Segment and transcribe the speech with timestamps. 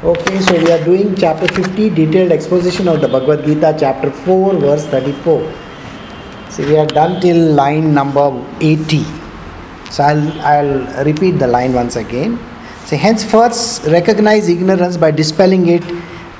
[0.00, 4.54] Okay, so we are doing chapter 50, detailed exposition of the Bhagavad Gita, chapter 4,
[4.54, 5.52] verse 34.
[6.50, 8.30] So we are done till line number
[8.60, 9.02] 80.
[9.90, 12.38] So I'll, I'll repeat the line once again.
[12.84, 15.82] So henceforth recognize ignorance by dispelling it.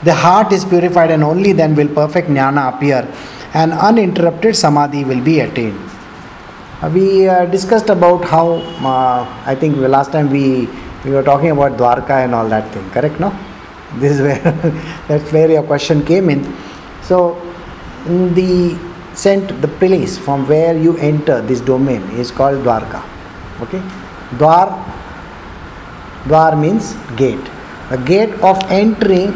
[0.04, 3.12] The heart is purified and only then will perfect jnana appear
[3.54, 5.80] and uninterrupted samadhi will be attained.
[6.80, 8.52] Uh, we uh, discussed about how,
[8.86, 10.68] uh, I think last time we,
[11.04, 13.18] we were talking about Dwarka and all that thing, correct?
[13.18, 13.36] No?
[13.96, 14.38] This is where
[15.08, 16.54] that's where your question came in.
[17.02, 17.40] So,
[18.06, 18.78] the
[19.14, 23.02] sent the place from where you enter this domain is called Dwarka.
[23.62, 23.80] Okay,
[24.36, 24.84] Dwar.
[26.24, 27.50] Dwar means gate.
[27.90, 29.32] The gate of entering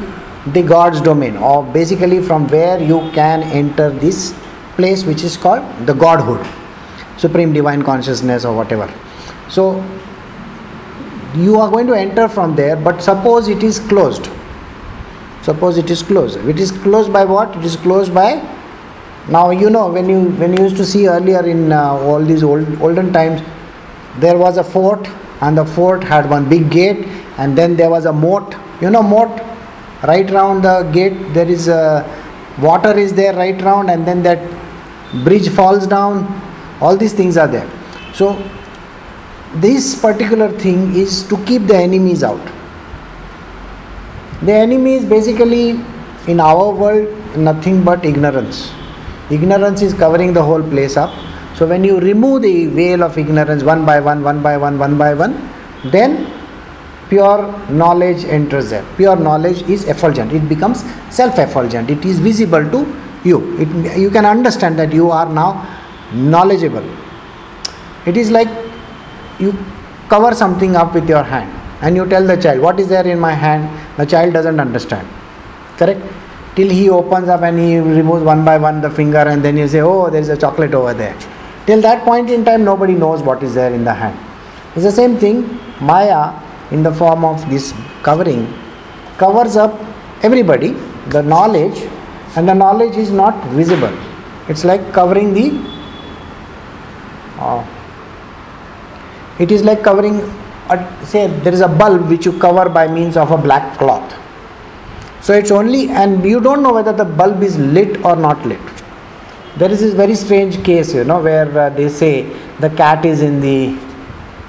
[0.53, 4.35] the God's domain, or basically from where you can enter this
[4.77, 6.47] place which is called the Godhood,
[7.17, 8.93] Supreme Divine Consciousness, or whatever.
[9.49, 9.83] So,
[11.35, 14.29] you are going to enter from there, but suppose it is closed
[15.43, 16.39] suppose it is closed.
[16.39, 17.57] It is closed by what?
[17.57, 18.43] It is closed by
[19.29, 22.43] now you know when you when you used to see earlier in uh, all these
[22.43, 23.41] old olden times
[24.19, 25.09] there was a fort
[25.41, 27.07] and the fort had one big gate
[27.39, 28.55] and then there was a moat.
[28.81, 29.41] You know moat?
[30.03, 32.05] Right round the gate there is a
[32.61, 34.41] water is there right round and then that
[35.25, 36.27] bridge falls down.
[36.81, 37.71] All these things are there.
[38.13, 38.43] So
[39.55, 42.41] this particular thing is to keep the enemies out
[44.47, 45.81] the enemy is basically
[46.27, 48.73] in our world nothing but ignorance.
[49.31, 51.15] Ignorance is covering the whole place up.
[51.55, 54.99] So when you remove the veil of ignorance one by one, one by one, one
[54.99, 55.51] by one,
[55.85, 56.33] then
[57.09, 58.85] pure knowledge enters there.
[58.97, 60.33] Pure knowledge is effulgent.
[60.33, 61.91] It becomes self-effulgent.
[61.91, 63.59] It is visible to you.
[63.61, 65.67] It, you can understand that you are now
[66.13, 66.85] knowledgeable.
[68.07, 68.49] It is like
[69.39, 69.57] you
[70.09, 73.19] cover something up with your hand and you tell the child, What is there in
[73.19, 73.69] my hand?
[73.99, 75.07] The child doesn't understand.
[75.77, 76.01] Correct?
[76.55, 79.67] Till he opens up and he removes one by one the finger, and then you
[79.67, 81.17] say, Oh, there is a chocolate over there.
[81.67, 84.19] Till that point in time, nobody knows what is there in the hand.
[84.75, 85.59] It's the same thing.
[85.81, 86.33] Maya,
[86.71, 88.47] in the form of this covering,
[89.19, 89.79] covers up
[90.23, 90.73] everybody,
[91.09, 91.83] the knowledge,
[92.37, 93.93] and the knowledge is not visible.
[94.49, 95.47] It's like covering the.
[97.39, 97.67] Uh,
[99.39, 100.21] it is like covering
[101.05, 104.19] say there is a bulb which you cover by means of a black cloth.
[105.21, 108.61] So it's only and you don't know whether the bulb is lit or not lit.
[109.57, 112.25] There is this very strange case you know where uh, they say
[112.59, 113.79] the cat is in the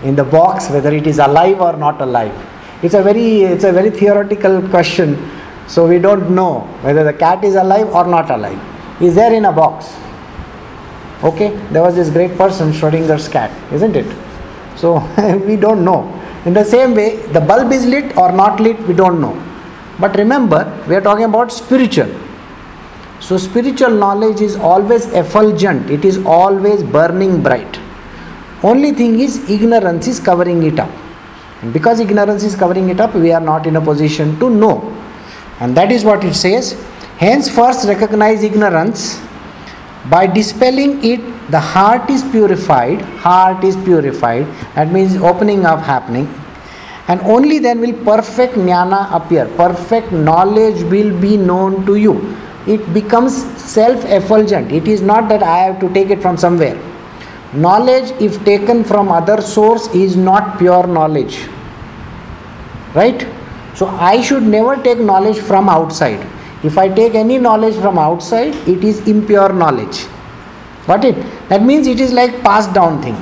[0.04, 2.34] in the box whether it is alive or not alive.
[2.84, 5.18] It's a very it's a very theoretical question.
[5.68, 8.60] So we don't know whether the cat is alive or not alive.
[9.02, 9.96] Is there in a box?
[11.24, 11.56] Okay?
[11.72, 14.06] There was this great person schrodinger's cat isn't it
[14.84, 14.92] so
[15.48, 16.00] we don't know.
[16.46, 19.36] In the same way, the bulb is lit or not lit, we don't know.
[20.00, 22.12] But remember, we are talking about spiritual.
[23.22, 27.80] So spiritual knowledge is always effulgent, it is always burning bright.
[28.72, 30.92] Only thing is ignorance is covering it up.
[31.62, 34.76] And because ignorance is covering it up, we are not in a position to know.
[35.62, 36.74] And that is what it says.
[37.18, 39.22] Hence, first recognize ignorance
[40.10, 43.02] by dispelling it the heart is purified.
[43.02, 44.48] Heart is purified.
[44.76, 46.28] That means opening up happening.
[47.08, 49.46] And only then will perfect jnana appear.
[49.58, 52.36] Perfect knowledge will be known to you.
[52.66, 56.80] It becomes self effulgent it is not that i have to take it from somewhere.
[57.54, 61.48] Knowledge if taken from other source is not pure knowledge.
[62.96, 63.28] Right?
[63.76, 66.26] So i should never take knowledge from outside
[66.64, 70.06] if i take any knowledge from outside it is impure knowledge
[70.88, 71.16] Got it?
[71.50, 73.16] That means it is like passed down thing.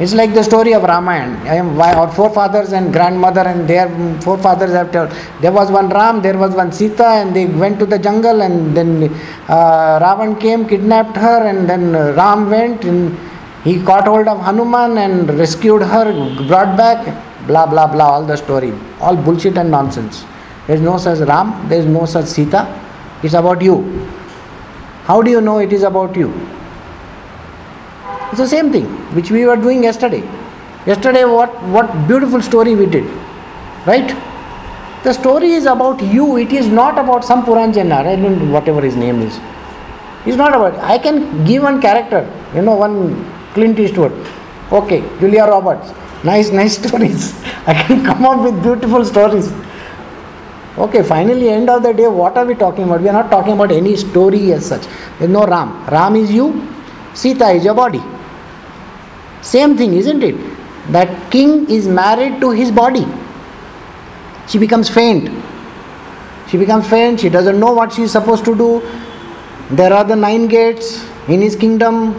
[0.00, 1.38] It's like the story of Ramayana.
[1.48, 3.88] I am our forefathers and grandmother and their
[4.22, 5.12] forefathers have told.
[5.40, 8.76] There was one Ram, there was one Sita, and they went to the jungle, and
[8.76, 9.04] then
[9.48, 13.16] uh, Ravan came, kidnapped her, and then Ram went, and
[13.62, 16.12] he caught hold of Hanuman and rescued her,
[16.48, 17.06] brought back.
[17.46, 18.14] Blah blah blah.
[18.14, 20.24] All the story, all bullshit and nonsense.
[20.66, 21.68] There is no such Ram.
[21.68, 22.66] There is no such Sita.
[23.22, 23.76] It's about you.
[25.04, 26.32] How do you know it is about you?
[28.30, 30.22] It's the same thing which we were doing yesterday.
[30.86, 33.04] Yesterday, what, what beautiful story we did,
[33.86, 34.14] right?
[35.04, 38.96] The story is about you, it is not about some Puranjana, I don't whatever his
[38.96, 39.38] name is.
[40.26, 44.12] It's not about, I can give one character, you know, one Clint Eastwood.
[44.72, 45.92] Okay, Julia Roberts.
[46.24, 47.34] Nice, nice stories.
[47.66, 49.52] I can come up with beautiful stories.
[50.76, 53.00] Okay, finally, end of the day, what are we talking about?
[53.00, 54.82] We are not talking about any story as such.
[55.18, 55.86] There is no Ram.
[55.86, 56.68] Ram is you,
[57.14, 58.02] Sita is your body.
[59.40, 60.34] Same thing, isn't it?
[60.90, 63.06] That king is married to his body.
[64.48, 65.30] She becomes faint.
[66.48, 68.82] She becomes faint, she doesn't know what she is supposed to do.
[69.70, 72.14] There are the nine gates in his kingdom.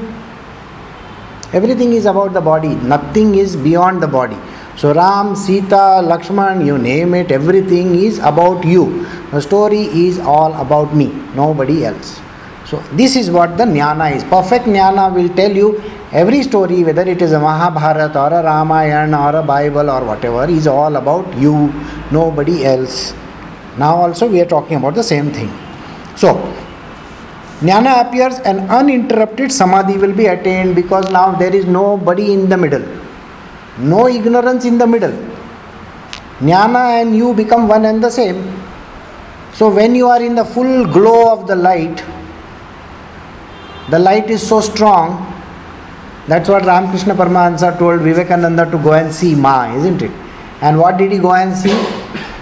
[1.53, 4.37] Everything is about the body, nothing is beyond the body.
[4.77, 9.05] So, Ram, Sita, Lakshman, you name it, everything is about you.
[9.31, 12.19] The story is all about me, nobody else.
[12.65, 14.23] So, this is what the jnana is.
[14.25, 15.81] Perfect jnana will tell you
[16.11, 20.45] every story, whether it is a Mahabharata or a Ramayana or a Bible or whatever,
[20.49, 21.71] is all about you,
[22.11, 23.13] nobody else.
[23.77, 25.49] Now, also, we are talking about the same thing.
[26.17, 26.33] So,
[27.61, 32.57] jnana appears and uninterrupted samadhi will be attained because now there is nobody in the
[32.57, 32.83] middle,
[33.77, 35.11] no ignorance in the middle.
[36.39, 38.61] Jnana and you become one and the same.
[39.53, 42.03] So, when you are in the full glow of the light,
[43.89, 45.31] the light is so strong.
[46.27, 50.11] That's what Ramakrishna Paramahansa told Vivekananda to go and see Ma, isn't it?
[50.61, 51.75] And what did he go and see?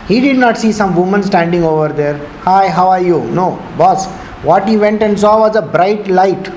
[0.07, 2.17] He did not see some woman standing over there.
[2.41, 3.23] Hi, how are you?
[3.31, 4.07] No, boss.
[4.43, 6.51] What he went and saw was a bright light.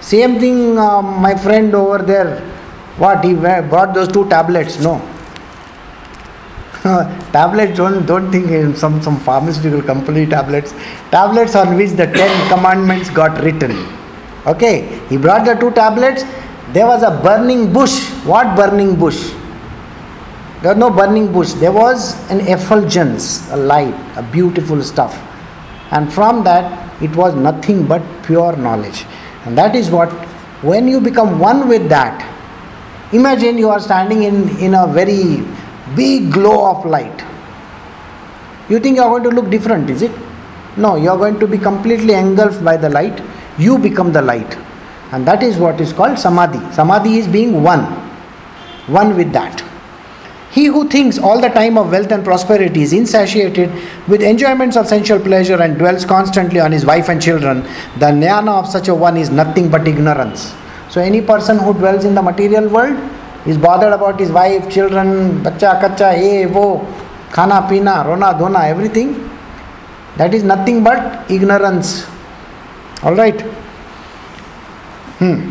[0.00, 2.53] Same thing, uh, my friend over there.
[2.96, 4.78] What he brought those two tablets?
[4.80, 5.00] No.
[7.32, 10.72] tablets don't don't think in some some pharmaceutical company tablets.
[11.10, 13.72] Tablets on which the ten commandments got written.
[14.46, 16.24] Okay, he brought the two tablets.
[16.72, 18.10] There was a burning bush.
[18.24, 19.32] What burning bush?
[20.60, 21.52] There was no burning bush.
[21.54, 25.14] There was an effulgence, a light, a beautiful stuff.
[25.90, 29.04] And from that, it was nothing but pure knowledge.
[29.44, 30.10] And that is what,
[30.62, 32.33] when you become one with that,
[33.12, 35.44] imagine you are standing in, in a very
[35.94, 37.24] big glow of light.
[38.68, 40.12] You think you are going to look different, is it?
[40.76, 43.20] No, you are going to be completely engulfed by the light
[43.58, 44.56] you become the light.
[45.12, 46.58] And that is what is called samadhi.
[46.72, 47.84] Samadhi is being one,
[48.86, 49.62] one with that.
[50.50, 53.70] He who thinks all the time of wealth and prosperity is insatiated
[54.08, 57.62] with enjoyments of sensual pleasure and dwells constantly on his wife and children,
[57.98, 60.54] the jnana of such a one is nothing but ignorance.
[60.94, 62.96] So, any person who dwells in the material world
[63.46, 66.86] is bothered about his wife, children, bacha, kacha, ye, wo,
[67.32, 69.28] khana, pina, rona, dona, everything,
[70.16, 72.06] that is nothing but ignorance.
[73.02, 73.40] All right.
[75.18, 75.50] Hmm.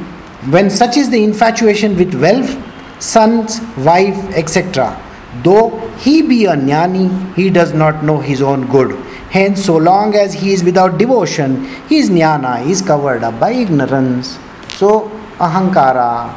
[0.50, 2.56] When such is the infatuation with wealth,
[3.01, 4.98] sons, wife, etc.,
[5.44, 8.95] though he be a jnani, he does not know his own good.
[9.30, 14.40] Hence, so long as he is without devotion, his jnana is covered up by ignorance.
[14.78, 16.33] So, ahankara,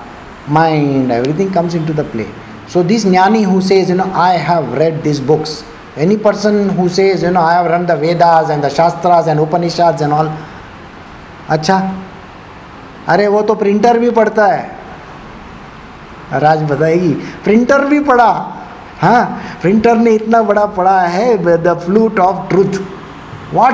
[0.49, 2.29] mind, everything comes into the play.
[2.69, 5.65] So, this jnani who says, you know, I have read these books,
[5.97, 9.41] any person who says, you know, I have run the Vedas and the Shastras and
[9.41, 10.31] Upanishads and all,
[11.49, 11.79] अच्छा
[13.09, 17.13] अरे वो तो printer भी पढ़ता है राज बताएगी
[17.45, 18.31] printer भी पढ़ा
[19.01, 19.25] हाँ
[19.63, 22.81] प्रिंटर ने इतना बड़ा पढ़ा है the flute of truth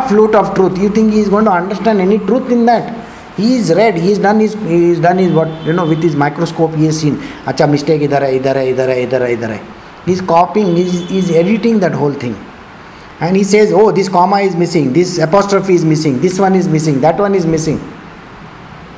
[0.09, 2.93] flute of truth you think he is going to understand any truth in that
[3.37, 6.03] he is read he is done his he is done his what you know with
[6.03, 7.17] his microscope he has seen
[7.53, 9.61] acha mistake idhar hai idhar hai idhar hai idhar hai idhar hai
[10.07, 12.35] he is copying he is, he is editing that whole thing
[13.23, 16.67] and he says, Oh, this comma is missing, this apostrophe is missing, this one is
[16.67, 17.79] missing, that one is missing.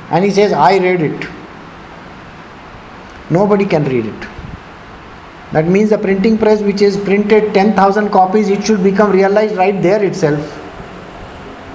[0.09, 1.27] And he says, I read it.
[3.29, 4.27] Nobody can read it.
[5.51, 9.79] That means the printing press, which is printed 10,000 copies, it should become realized right
[9.83, 10.41] there itself.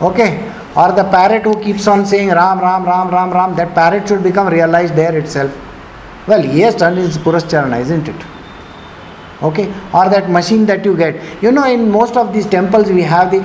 [0.03, 0.50] Okay?
[0.77, 4.23] Or the parrot who keeps on saying Ram, Ram, Ram, Ram, Ram, that parrot should
[4.23, 5.57] become realized there itself.
[6.29, 8.27] Well, he has done his isn't it?
[9.43, 9.67] okay?
[9.93, 11.43] Or that machine that you get.
[11.43, 13.39] You know in most of these temples we have the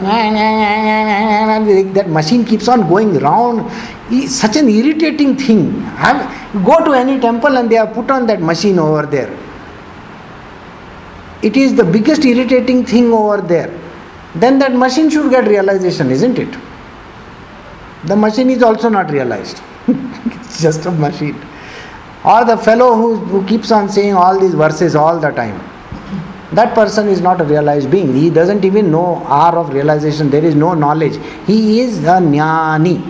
[1.93, 3.71] that machine keeps on going round.
[4.11, 5.81] It's such an irritating thing.
[6.63, 9.35] Go to any temple and they have put on that machine over there.
[11.41, 13.71] It is the biggest irritating thing over there.
[14.35, 16.53] Then that machine should get realization isn't it
[18.07, 21.35] the machine is also not realized it's just a machine
[22.23, 25.59] or the fellow who, who keeps on saying all these verses all the time
[26.55, 28.13] that person is not a realized being.
[28.13, 30.29] He doesn't even know R of realization.
[30.29, 31.17] There is no knowledge.
[31.45, 33.01] He is a jnani.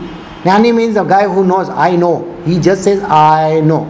[0.43, 2.41] Jnani means a guy who knows, I know.
[2.45, 3.83] He just says, I know.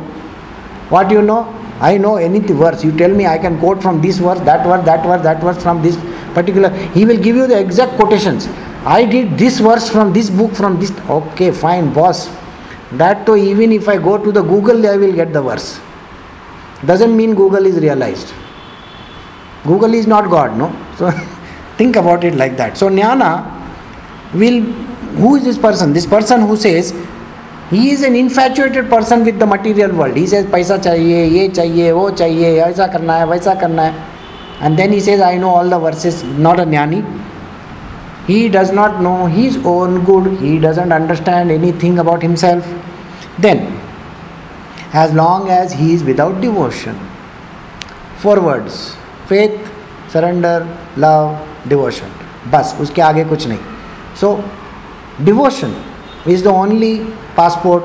[0.89, 1.51] What you know?
[1.79, 2.83] I know any verse.
[2.83, 5.61] You tell me I can quote from this verse, that verse, that verse, that verse
[5.61, 5.97] from this
[6.33, 6.69] particular.
[6.69, 8.47] He will give you the exact quotations.
[8.84, 10.90] I did this verse from this book, from this.
[11.08, 12.28] Okay, fine, boss.
[12.92, 15.80] That too, even if I go to the Google, I will get the verse.
[16.84, 18.32] Doesn't mean Google is realized.
[19.64, 20.74] Google is not God, no?
[20.96, 21.10] So
[21.76, 22.76] think about it like that.
[22.76, 23.30] So jnana
[24.34, 24.62] will,
[25.20, 25.92] who is this person?
[25.92, 26.94] This person who says,
[27.68, 30.16] he is an infatuated person with the material world.
[30.16, 34.08] He says, पैसा चाहिए ये चाहिए वो चाहिए ऐसा करना है वैसा करना है
[34.62, 37.02] and then he says, I know all the verses, not a jnani.
[38.26, 42.64] He does not know his own good, he doesn't understand anything about himself.
[43.38, 43.80] Then,
[44.92, 46.98] as long as he is without devotion,
[48.18, 49.70] four words faith,
[50.08, 50.56] surrender,
[50.96, 51.28] love,
[51.68, 52.10] devotion.
[52.48, 53.58] बस उसके आगे कुछ नहीं
[54.20, 54.28] सो
[55.24, 55.74] devotion
[56.28, 56.94] is the only
[57.36, 57.84] passport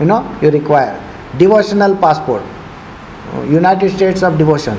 [0.00, 4.78] you know you require devotional passport United states of devotion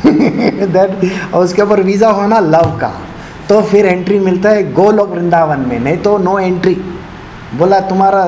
[0.05, 2.91] that उसके ऊपर visa होना love का
[3.50, 6.74] तो फिर एंट्री मिलता है गोलोक वृंदावन में नहीं तो नो एंट्री
[7.58, 8.24] बोला तुम्हारा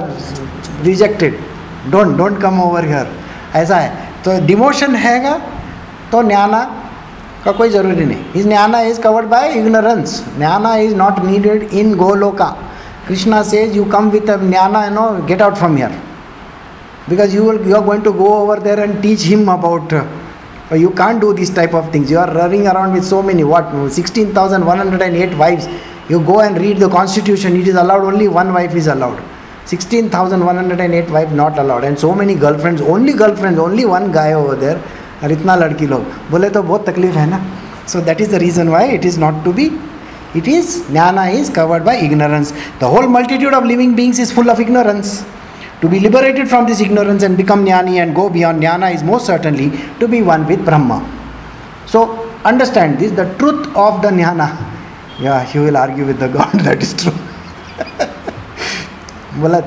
[0.84, 1.36] rejected
[1.90, 3.08] don't don't come over here
[3.56, 3.92] ऐसा है।
[4.24, 5.34] तो डिवोशन हैगा
[6.12, 6.60] तो न्याना
[7.44, 11.94] का कोई ज़रूरी नहीं। Is jnana is covered by ignorance jnana is not needed in
[11.98, 12.46] Goloka.
[13.08, 15.92] Krishna says you come with jnana you know get out from here
[17.08, 20.04] because you are going to go over there and teach him about uh,
[20.83, 23.71] you can't do this type of things you are running around with so many what
[23.71, 25.67] 16108 wives
[26.09, 29.19] you go and read the constitution it is allowed only one wife is allowed
[29.65, 34.79] 16108 wife not allowed and so many girlfriends only girlfriends only one guy over there
[35.23, 37.39] और इतना लड़की लोग बोले तो बहुत तकलीफ है ना
[37.91, 39.69] so that is the reason why it is not to B
[40.35, 40.65] it is
[40.95, 45.11] jnana is covered by ignorance the whole multitude of living beings is full of ignorance
[45.81, 49.25] to be liberated from this ignorance and become jnani and go beyond jnana is most
[49.25, 49.69] certainly
[49.99, 50.99] to be one with brahma
[51.93, 52.01] so
[52.51, 54.49] understand this the truth of the jnana
[55.19, 57.17] yeah he will argue with the god that is true
[59.41, 59.59] बोला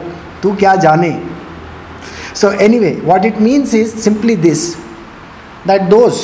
[0.42, 1.10] तू क्या जाने
[2.40, 4.60] so anyway what it means is simply this
[5.70, 6.20] that those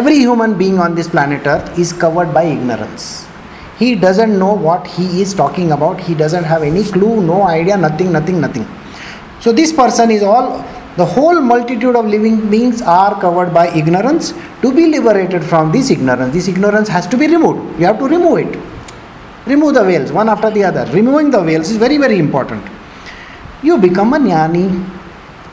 [0.00, 3.06] every human being on this planet earth is covered by ignorance
[3.82, 7.76] he doesn't know what he is talking about he doesn't have any clue no idea
[7.76, 8.66] nothing nothing nothing
[9.40, 10.64] so this person is all
[10.96, 15.90] the whole multitude of living beings are covered by ignorance to be liberated from this
[15.90, 18.58] ignorance this ignorance has to be removed you have to remove it
[19.52, 22.64] remove the veils one after the other removing the veils is very very important
[23.62, 24.64] you become a jnani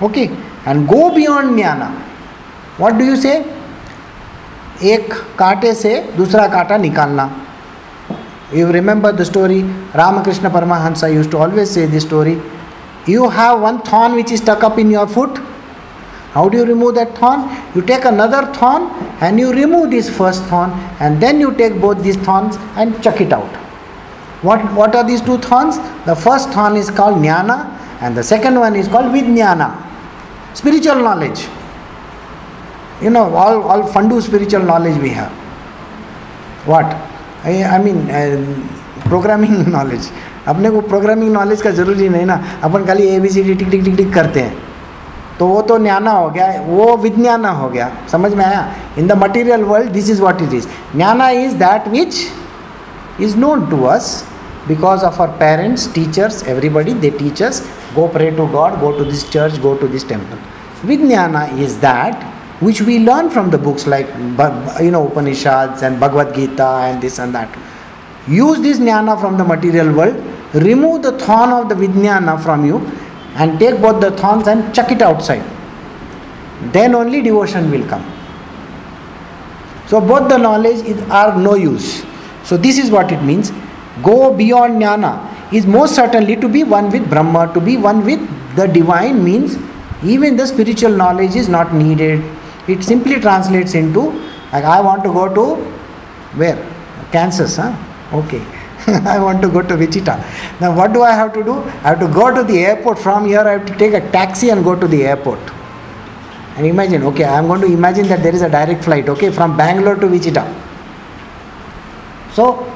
[0.08, 0.28] okay
[0.66, 1.90] and go beyond jnana
[2.84, 3.36] what do you say
[4.94, 7.25] एक कांटे से दूसरा कांटा निकालना
[8.52, 9.62] you remember the story,
[9.95, 12.40] Ramakrishna Paramahansa used to always say this story.
[13.07, 15.38] You have one thorn which is stuck up in your foot.
[16.33, 17.49] How do you remove that thorn?
[17.75, 18.90] You take another thorn
[19.21, 23.21] and you remove this first thorn, and then you take both these thorns and chuck
[23.21, 23.49] it out.
[24.42, 25.78] What, what are these two thorns?
[26.07, 29.76] The first thorn is called jnana, and the second one is called vijnana,
[30.54, 31.47] spiritual knowledge.
[33.02, 35.33] You know, all, all fundu spiritual knowledge we have.
[36.66, 37.10] What?
[37.47, 37.99] I I mean
[39.05, 40.09] programming knowledge
[40.49, 43.69] अपने को programming knowledge का ज़रूरी नहीं ना। अपन खाली A B C D टिक
[43.71, 44.57] टिक टिक टिक करते हैं।
[45.39, 48.67] तो वो तो ज्ञाना हो गया। वो विज्ञाना हो गया। समझ में आया?
[48.99, 50.67] In the material world this is what it is
[50.97, 52.19] jnana is that which
[53.21, 54.13] is known to us
[54.69, 57.63] because of our parents teachers everybody they teachers
[57.95, 62.30] go pray to God go to this church go to this temple vijnana is that
[62.61, 64.07] which we learn from the books like
[64.81, 67.59] you know Upanishads and Bhagavad Gita and this and that.
[68.29, 70.17] Use this jnana from the material world,
[70.55, 72.79] remove the thorn of the vijnana from you,
[73.35, 75.43] and take both the thorns and chuck it outside.
[76.73, 78.05] Then only devotion will come.
[79.87, 82.05] So both the knowledge is, are no use.
[82.45, 83.52] So this is what it means.
[84.02, 88.21] Go beyond jnana is most certainly to be one with Brahma, to be one with
[88.55, 89.57] the divine means
[90.05, 92.23] even the spiritual knowledge is not needed.
[92.71, 94.03] It simply translates into
[94.53, 95.55] like I want to go to
[96.37, 96.59] where?
[97.12, 97.75] Kansas, huh?
[98.12, 98.45] Okay.
[98.87, 100.17] I want to go to Wichita.
[100.61, 101.59] Now what do I have to do?
[101.85, 102.99] I have to go to the airport.
[102.99, 105.41] From here I have to take a taxi and go to the airport.
[106.57, 109.31] And imagine, okay, I am going to imagine that there is a direct flight, okay,
[109.31, 110.45] from Bangalore to Wichita.
[112.35, 112.71] So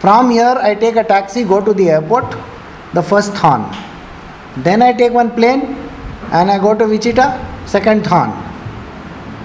[0.00, 2.36] from here I take a taxi, go to the airport,
[2.92, 3.64] the first thorn.
[4.56, 5.62] Then I take one plane
[6.32, 8.51] and I go to Wichita, second thorn.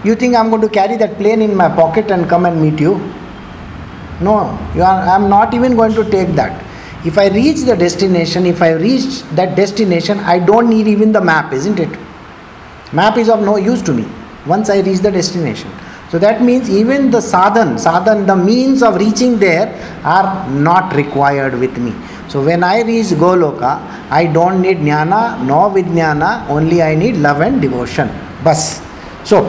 [0.08, 2.80] You think I'm going to carry that plane in my pocket and come and meet
[2.80, 2.96] you?
[4.22, 4.36] No,
[4.74, 6.64] you are, I'm not even going to take that.
[7.06, 11.20] If I reach the destination, if I reach that destination, I don't need even the
[11.20, 11.90] map, isn't it?
[12.94, 14.06] Map is of no use to me
[14.46, 15.70] once I reach the destination.
[16.10, 19.68] So that means even the sadhan, sadhan, the means of reaching there
[20.06, 21.94] are not required with me.
[22.30, 23.74] So when I reach Goloka,
[24.10, 28.08] I don't need jnana nor vijnana, only I need love and devotion.
[28.42, 28.82] Bas.
[29.26, 29.44] So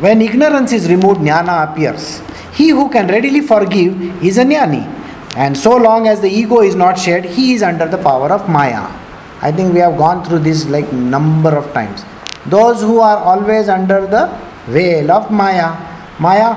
[0.00, 2.20] when ignorance is removed, jnana appears.
[2.54, 4.84] He who can readily forgive is a jnani.
[5.36, 8.48] And so long as the ego is not shed, he is under the power of
[8.48, 8.88] Maya.
[9.42, 12.04] I think we have gone through this like number of times.
[12.46, 14.28] Those who are always under the
[14.66, 15.76] Veil of Maya.
[16.18, 16.56] Maya,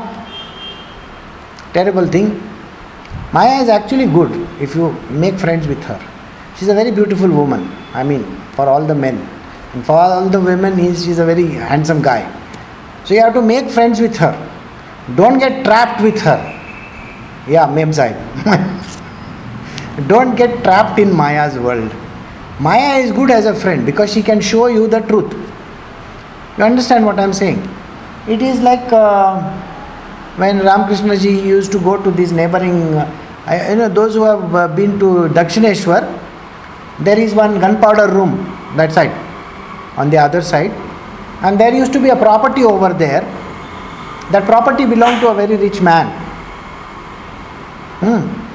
[1.73, 2.41] terrible thing.
[3.33, 4.31] Maya is actually good
[4.61, 5.99] if you make friends with her.
[6.57, 7.69] She's a very beautiful woman.
[7.93, 9.17] I mean, for all the men.
[9.73, 12.38] And for all the women, he's, she's a very handsome guy.
[13.05, 14.33] So you have to make friends with her.
[15.15, 16.39] Don't get trapped with her.
[17.47, 18.15] Yeah, mem side.
[20.07, 21.93] Don't get trapped in Maya's world.
[22.59, 25.31] Maya is good as a friend because she can show you the truth.
[26.57, 27.67] You understand what I'm saying?
[28.27, 29.41] It is like uh,
[30.35, 34.55] when Ramakrishna ji used to go to these neighboring, uh, you know, those who have
[34.55, 36.03] uh, been to Dakshineshwar,
[36.99, 38.37] there is one gunpowder room
[38.75, 39.11] that side,
[39.97, 40.71] on the other side,
[41.41, 43.21] and there used to be a property over there.
[44.31, 46.07] That property belonged to a very rich man.
[48.01, 48.49] Hmm.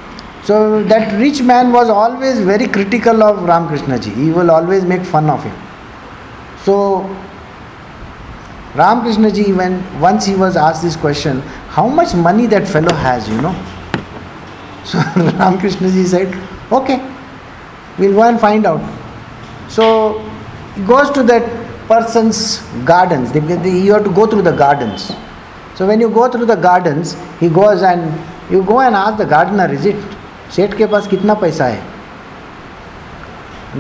[0.45, 4.11] So that rich man was always very critical of Ramakrishna ji.
[4.11, 5.57] He will always make fun of him.
[6.63, 7.03] So
[8.75, 13.29] Ramakrishna ji, when once he was asked this question, how much money that fellow has,
[13.29, 13.55] you know.
[14.85, 16.35] So Ramakrishna ji said,
[16.71, 17.01] okay,
[17.99, 18.83] we'll go and find out.
[19.71, 20.19] So
[20.75, 23.35] he goes to that person's gardens.
[23.35, 25.13] You have to go through the gardens.
[25.75, 29.27] So when you go through the gardens, he goes and you go and ask the
[29.27, 29.97] gardener, is it?
[30.53, 31.83] सेठ के पास कितना पैसा है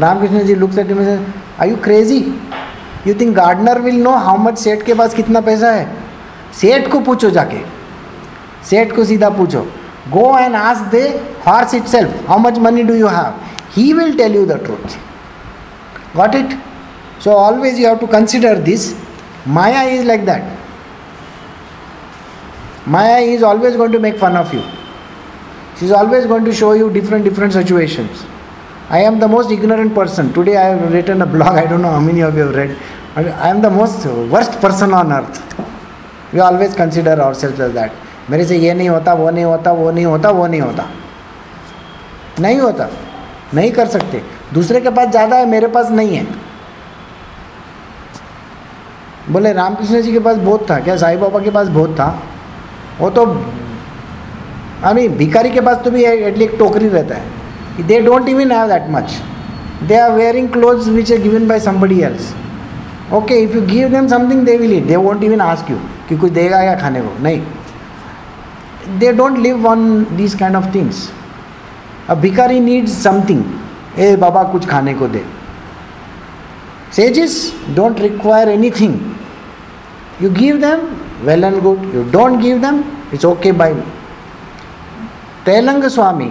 [0.00, 1.00] Ramakrishna ji looks at him
[1.60, 2.18] are you crazy
[3.06, 5.86] you think gardener will know how much सेठ के पास कितना पैसा है
[6.60, 7.60] सेठ को पूछो जाके
[8.70, 9.60] सेठ को सीधा पूछो
[10.12, 11.02] go and ask the
[11.46, 13.34] horse itself how much money do you have
[13.76, 14.96] he will tell you the truth
[16.16, 16.58] got it
[17.24, 18.94] so always you have to consider this
[19.48, 20.42] maya is like that
[22.88, 24.62] maya is always going to make fun of you
[25.76, 28.24] She is always going to show you different different situations.
[28.88, 30.32] I am the most ignorant person.
[30.32, 31.56] Today I have written a blog.
[31.56, 32.76] I don't know how many of you have read.
[33.16, 35.40] I am the most worst person on earth.
[36.32, 38.00] We always consider ourselves as that.
[38.30, 40.84] मेरे से ये नहीं होता वो नहीं होता वो नहीं होता वो नहीं होता
[42.40, 42.88] नहीं होता
[43.54, 44.22] नहीं कर सकते
[44.52, 46.24] दूसरे के पास ज़्यादा है मेरे पास नहीं है
[49.30, 52.06] बोले, रामकृष्ण जी के पास बहुत था, क्या साईं बाबा के पास बहुत था?
[53.00, 53.24] वो तो
[54.84, 58.68] आई भिखारी के पास तो भी एटली एक टोकरी रहता है। They don't even have
[58.68, 59.12] that much
[59.82, 62.32] they are wearing clothes which are given by somebody else
[63.14, 65.76] okay if you give them something they will eat they won't even ask you
[66.08, 71.08] कि कुछ देगा या खाने को। नहीं। They don't live on these kind of things
[72.08, 73.44] a bhikhari needs something
[73.98, 75.24] ए, बाबा, कुछ खाने को दे।
[76.98, 77.34] Sages
[77.80, 78.94] don't require anything
[80.22, 80.80] you give them
[81.28, 82.80] well and good you don't give them
[83.12, 83.86] it's okay by me
[85.44, 86.28] Telanga Swami,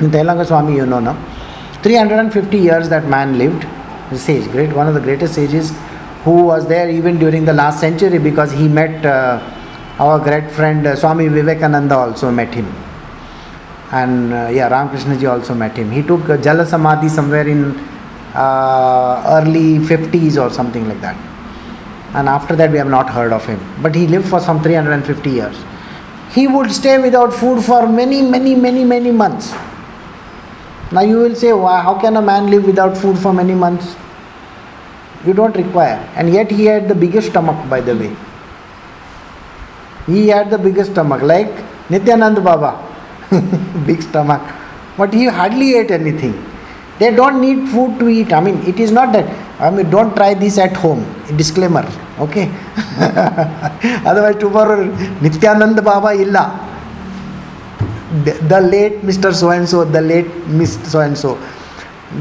[0.00, 1.14] in Telanga Swami, you know now,
[1.82, 3.64] 350 years that man lived,
[4.10, 5.72] the sage, great, one of the greatest sages
[6.24, 9.38] who was there even during the last century because he met uh,
[10.00, 12.66] our great friend uh, Swami Vivekananda also met him.
[13.92, 15.92] And uh, yeah, Ramakrishna ji also met him.
[15.92, 17.78] He took uh, Jala Samadhi somewhere in
[18.34, 21.16] uh, early 50s or something like that.
[22.14, 23.60] And after that, we have not heard of him.
[23.82, 25.56] But he lived for some 350 years
[26.34, 29.52] he would stay without food for many, many, many, many months.
[30.90, 33.94] Now you will say, why, how can a man live without food for many months?
[35.24, 35.98] You don't require.
[36.16, 38.16] And yet he had the biggest stomach, by the way.
[40.06, 41.52] He had the biggest stomach, like
[41.88, 42.72] Nityanand Baba.
[43.86, 44.42] Big stomach.
[44.96, 46.34] But he hardly ate anything.
[46.98, 48.32] They don't need food to eat.
[48.32, 49.26] I mean, it is not that.
[49.60, 51.02] I mean, don't try this at home.
[51.36, 51.84] Disclaimer.
[52.18, 52.48] Okay?
[54.06, 54.84] Otherwise, tomorrow,
[55.20, 56.60] Nityanand Baba illa.
[58.24, 59.34] The, the late Mr.
[59.34, 61.36] So and so, the late Miss So and so.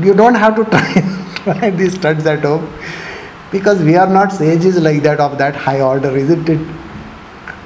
[0.02, 0.64] You don't have to
[1.46, 2.68] try, try these studs at home
[3.52, 6.60] because we are not sages like that of that high order, isn't it?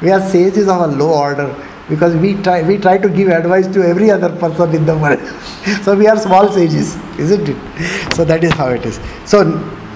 [0.01, 1.55] We are sages of a low order
[1.89, 5.19] because we try we try to give advice to every other person in the world.
[5.83, 8.13] so we are small sages, isn't it?
[8.13, 8.99] So that is how it is.
[9.25, 9.43] So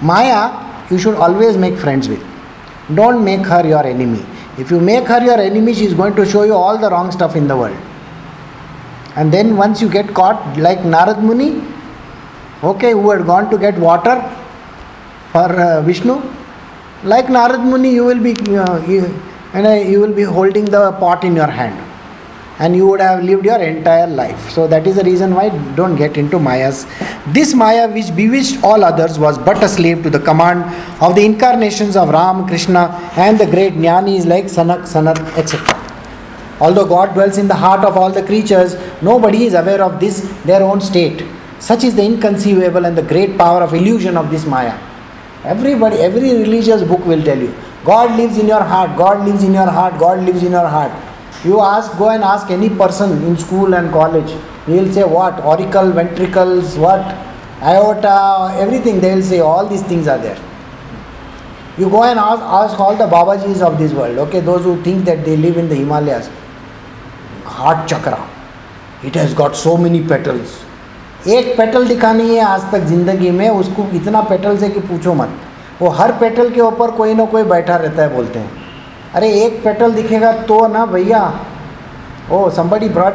[0.00, 2.22] Maya you should always make friends with.
[2.94, 4.24] Don't make her your enemy.
[4.58, 7.10] If you make her your enemy, she is going to show you all the wrong
[7.10, 7.76] stuff in the world.
[9.16, 11.62] And then once you get caught, like Narad Muni,
[12.62, 14.16] okay, who had gone to get water
[15.32, 16.20] for uh, Vishnu,
[17.04, 19.06] like Narad Muni, you will be uh, you,
[19.54, 21.92] you will be holding the pot in your hand
[22.58, 24.50] and you would have lived your entire life.
[24.50, 26.86] So that is the reason why don't get into Mayas.
[27.26, 30.62] This Maya, which bewitched all others, was but a slave to the command
[31.02, 35.78] of the incarnations of Ram, Krishna, and the great Jnanis like Sanak, Sanat, etc.
[36.60, 40.20] Although God dwells in the heart of all the creatures, nobody is aware of this
[40.44, 41.24] their own state.
[41.58, 44.78] Such is the inconceivable and the great power of illusion of this Maya.
[45.44, 47.52] Everybody, every religious book will tell you
[47.84, 50.92] God lives in your heart, God lives in your heart, God lives in your heart.
[51.44, 54.30] You ask, go and ask any person in school and college.
[54.66, 55.40] He'll say what?
[55.40, 57.00] Auricle, ventricles, what?
[57.60, 59.00] Aorta, everything.
[59.00, 60.38] They'll say all these things are there.
[61.76, 65.04] You go and ask, ask all the Babajis of this world, okay, those who think
[65.06, 66.30] that they live in the Himalayas.
[67.44, 68.28] Heart chakra.
[69.02, 70.64] It has got so many petals.
[71.26, 75.12] एक petal दिखा नहीं है आज तक जिंदगी में उसको इतना पेटल से कि पूछो
[75.14, 75.34] मत
[75.82, 78.50] वो हर पेटल के ऊपर कोई ना कोई बैठा रहता है बोलते हैं।
[79.14, 81.22] अरे एक पेटल दिखेगा तो ना भैया।
[82.32, 83.14] ओ somebody brought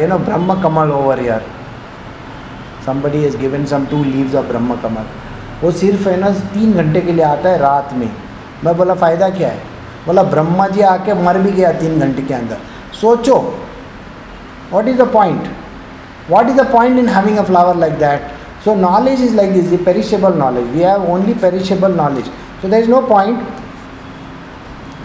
[0.00, 1.42] you know Brahma Kamal over यार
[2.86, 5.06] somebody is given some two leaves of Brahma Kamal.
[5.62, 8.10] वो सिर्फ़ है ना तीन घंटे के लिए आता है रात में।
[8.64, 9.62] मैं बोला, फ़ायदा क्या है?
[10.06, 12.58] बोला, ब्रह्मा जी आके मर भी गया तीन घंटे के अंदर।
[13.00, 13.36] सोचो
[14.72, 15.48] what is the point
[16.30, 18.30] what is the point in having a flower like that
[18.63, 22.29] so knowledge is like this the perishable knowledge we have only perishable knowledge
[22.61, 23.39] so there is no point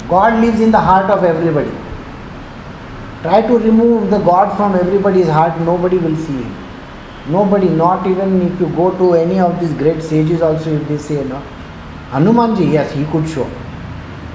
[0.08, 1.72] god lives in the heart of everybody
[3.22, 6.52] try to remove the god from everybody's heart nobody will see him
[7.38, 10.98] nobody not even if you go to any of these great sages also if they
[11.08, 11.42] say no
[12.14, 13.50] hanumanji yes he could show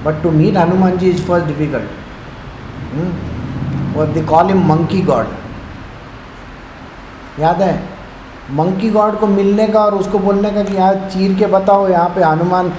[0.04, 1.98] but to meet hanumanji is first difficult
[2.94, 3.10] hmm?
[3.98, 5.26] और they call him monkey God
[7.40, 7.91] याद है
[8.51, 12.09] monkey god को मिलने का और उसको बोलने का कि यहाँ चीर के बताओ, यहाँ
[12.15, 12.69] पे हनुमान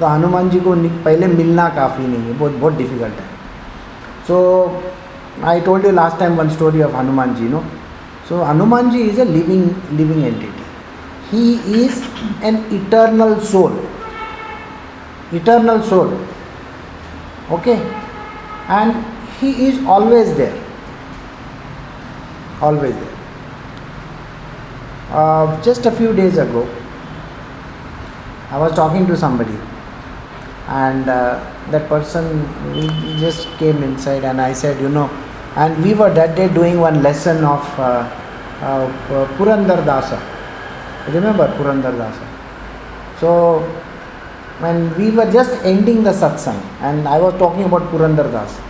[0.00, 3.26] तो हनुमान जी को पहले मिलना काफ़ी नहीं है, बहुत बहुत डिफ़िकल्ट है।
[4.28, 4.36] So
[5.44, 7.64] I told you last time one story of Hanuman ji no
[8.28, 10.64] so Hanuman ji is a living living entity
[11.30, 11.52] he
[11.82, 12.02] is
[12.46, 13.78] an eternal soul
[15.36, 16.18] eternal soul
[17.52, 18.94] okay and
[19.40, 20.56] he is always there.
[22.62, 23.17] Always there.
[25.18, 26.62] Uh, just a few days ago
[28.50, 29.58] i was talking to somebody
[30.82, 31.34] and uh,
[31.72, 32.24] that person
[33.24, 35.08] just came inside and i said you know
[35.56, 38.04] and we were that day doing one lesson of uh,
[38.68, 38.86] uh,
[39.36, 40.18] purandar dasa
[41.16, 42.26] remember purandar dasa
[43.20, 43.30] so
[44.60, 48.60] when we were just ending the satsang and I was talking about Purandar Das.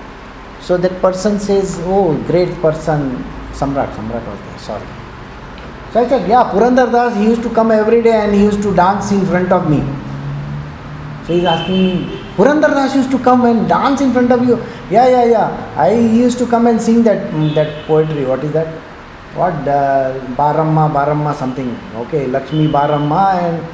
[0.60, 4.97] So that person says, Oh, great person, Samrat, Samrat was there, sorry.
[5.92, 8.62] So I said, Yeah, Purandar Das, he used to come every day and he used
[8.62, 9.80] to dance in front of me.
[11.26, 14.56] So he's asking me, Purandar Das used to come and dance in front of you.
[14.90, 15.74] Yeah, yeah, yeah.
[15.76, 18.26] I used to come and sing that mm, that poetry.
[18.26, 18.68] What is that?
[19.34, 19.54] What?
[19.66, 21.76] Uh, Baramma, Baramma, something.
[21.96, 23.66] Okay, Lakshmi Baramma and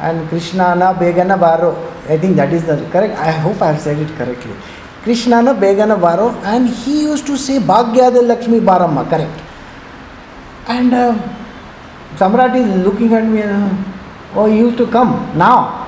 [0.00, 1.72] and Krishna na Begana Baro.
[2.08, 3.16] I think that is the correct.
[3.18, 4.52] I hope I have said it correctly.
[5.02, 9.08] Krishna na Begana Baro, and he used to say Bhagyade Lakshmi Baramma.
[9.08, 9.49] Correct.
[10.67, 11.17] And uh,
[12.15, 13.41] Samrat is looking at me.
[13.41, 13.85] And,
[14.33, 15.83] oh, he used to come now.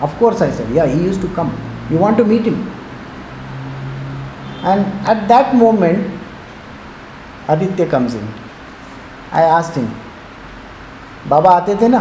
[0.00, 1.50] Of course, I said, yeah, he used to come.
[1.90, 2.68] You want to meet him?
[4.62, 6.20] And at that moment,
[7.48, 8.26] Aditya comes in.
[9.32, 9.88] I asked him,
[11.28, 11.98] बाबा आते थे ना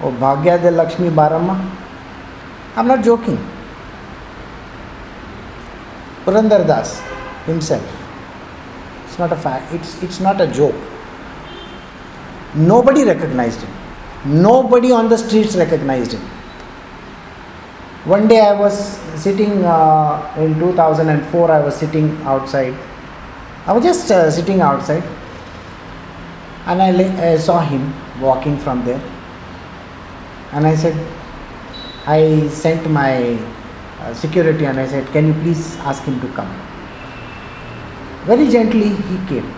[0.00, 3.36] वो भाग्या दे Lakshmi बारम्मा I am not joking
[6.24, 6.98] Purandar Das
[7.48, 8.01] himself
[9.13, 9.71] it's not a fact.
[9.71, 10.75] It's it's not a joke.
[12.55, 13.73] Nobody recognized him.
[14.45, 16.23] Nobody on the streets recognized him.
[18.13, 18.79] One day i was
[19.25, 22.73] sitting uh, in 2004 i was sitting outside.
[23.67, 25.03] I was just uh, sitting outside.
[26.65, 26.89] And I,
[27.33, 29.01] I saw him walking from there.
[30.53, 30.97] And i said
[32.17, 33.37] i sent my
[34.01, 36.62] uh, security and i said can you please ask him to come
[38.26, 39.48] very gently he came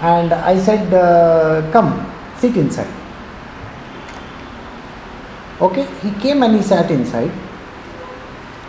[0.00, 1.90] and i said uh, come
[2.38, 2.92] sit inside
[5.60, 7.30] okay he came and he sat inside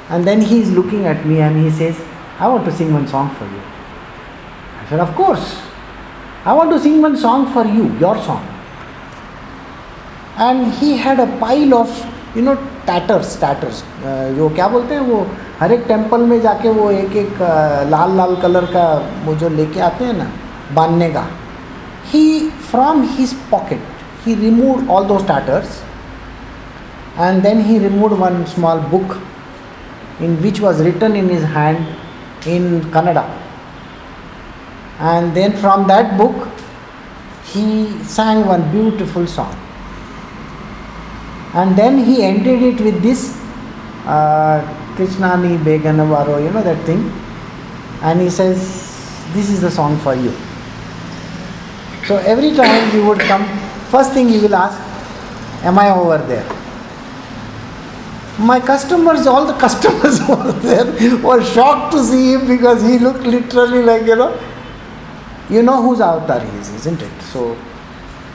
[0.09, 1.99] and then he is looking at me and he says
[2.39, 3.61] i want to sing one song for you
[4.81, 5.61] i said of course
[6.45, 8.45] i want to sing one song for you your song
[10.37, 11.91] and he had a pile of
[12.35, 15.25] you know tatters tatters uh, जो क्या बोलते हैं वो
[15.62, 17.40] हर एक temple में जाके वो एक एक
[17.90, 18.84] लाल लाल कलर का
[19.24, 20.24] वो जो लेके आते हैं ना,
[20.74, 21.24] बांधने का
[22.06, 22.22] ही
[22.70, 23.82] from his pocket
[24.24, 25.78] he remove all दो starters
[27.18, 29.14] and then he remove one small book
[30.22, 33.24] in which was written in his hand in Kannada
[35.02, 36.48] and then from that book
[37.46, 37.64] he
[38.10, 39.60] sang one beautiful song
[41.56, 43.24] and then he ended it with this
[44.96, 47.02] krishnani beganavaro you know that thing
[48.02, 48.58] and he says
[49.34, 50.32] this is the song for you
[52.08, 53.46] so every time you would come
[53.94, 56.48] first thing you will ask am i over there
[58.38, 63.24] My customers, all the customers over there were shocked to see him because he looked
[63.24, 64.40] literally like, you know,
[65.50, 67.22] you know whose avatar he is, isn't it?
[67.22, 67.56] So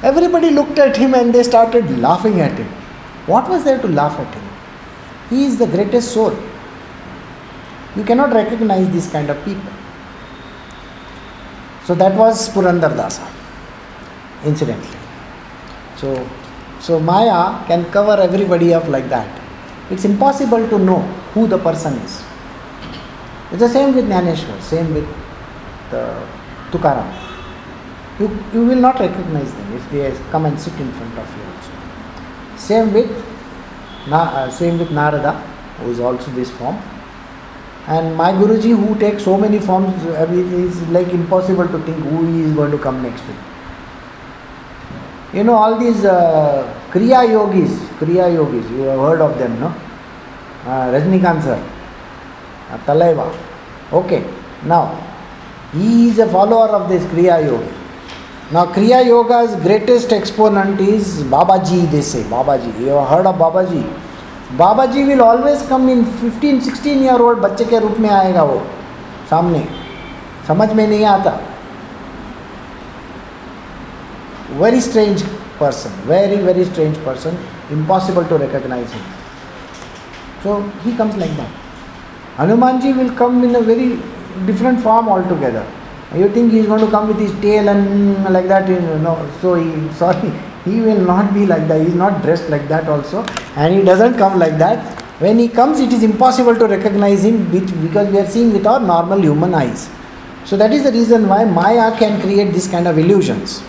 [0.03, 2.67] everybody looked at him and they started laughing at him.
[3.25, 4.43] What was there to laugh at him?
[5.29, 6.37] He is the greatest soul.
[7.97, 9.71] You cannot recognize these kind of people.
[11.85, 13.27] So that was Purandar Dasa,
[14.45, 14.99] incidentally.
[15.95, 16.29] So,
[16.79, 19.41] so Maya can cover everybody up like that.
[19.89, 20.99] It's impossible to know
[21.33, 22.23] who the person is.
[23.51, 25.07] It's the same with Jnaneshwar, same with
[25.89, 26.27] the
[26.71, 27.09] Tukaram.
[28.19, 31.43] You, you will not recognize them if they come and sit in front of you
[31.55, 31.71] also.
[32.57, 33.09] Same with,
[34.11, 35.33] uh, same with Narada,
[35.79, 36.77] who is also this form.
[37.87, 41.79] And my Guruji, who takes so many forms, I mean, it is like impossible to
[41.79, 43.33] think who he is going to come next to.
[45.37, 49.67] You know, all these uh, Kriya yogis, Kriya yogis, you have heard of them, no?
[50.65, 51.57] Uh, Rajnikant sir,
[52.69, 53.33] uh, Talaiva.
[53.93, 54.25] Okay,
[54.65, 55.07] now
[55.73, 57.73] he is a follower of this Kriya Yoga.
[58.51, 62.23] Now, Kriya Yoga's greatest exponent is Babaji, they say.
[62.23, 62.79] Babaji.
[62.79, 63.83] You have heard of Babaji?
[64.55, 68.43] Baba ji will always come in 15, 16 year old बच्चे के रूप में आएगा
[68.43, 68.61] वो
[69.29, 69.63] सामने।
[70.47, 71.31] समझ में नहीं आता।
[74.59, 75.23] Very strange
[75.59, 77.37] person very very strange person
[77.71, 79.01] impossible to recognize him
[80.43, 83.89] so he comes like that Hanuman ji will come in a very
[84.45, 85.63] different form all together
[86.15, 89.55] you think he is going to come with his tail and like that know so
[89.55, 90.31] he sorry
[90.67, 91.81] he will not be like that.
[91.81, 93.23] He is not dressed like that also.
[93.55, 95.01] And he doesn't come like that.
[95.21, 98.79] When he comes it is impossible to recognize him because we are seeing with our
[98.79, 99.89] normal human eyes.
[100.45, 103.63] So that is the reason why maya can create this kind of illusions.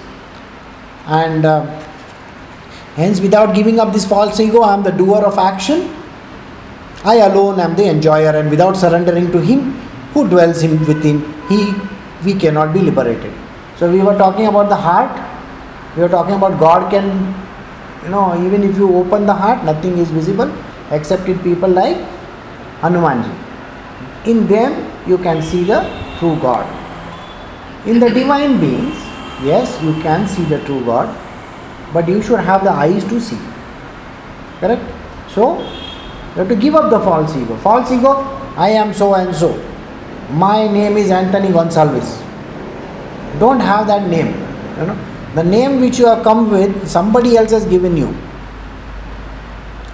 [1.06, 1.64] And uh,
[2.96, 5.94] hence without giving up this false ego i am the doer of action.
[7.04, 9.72] I alone am the enjoyer and without surrendering to him
[10.12, 11.72] who dwells in within he
[12.24, 13.32] we cannot be liberated.
[13.76, 15.12] So we were talking about the heart.
[15.96, 17.34] We were talking about god can
[18.04, 20.52] you know even if you open the heart nothing is visible
[20.92, 21.96] except in people like
[22.80, 23.34] hanumanji.
[24.26, 25.80] In them you can see the
[26.18, 26.66] true god.
[27.86, 28.96] In the divine beings
[29.42, 31.16] yes you can see the true god
[31.92, 33.40] but you should have the eyes to see.
[34.60, 34.82] Correct?
[35.28, 37.56] So you have to give up the false ego.
[37.56, 39.48] False ego i am so and so
[40.30, 42.22] my name is anthony gonsalves.
[43.38, 44.28] Don't have that name
[44.78, 44.98] you know.
[45.34, 48.14] The name which you have come with somebody else has given you.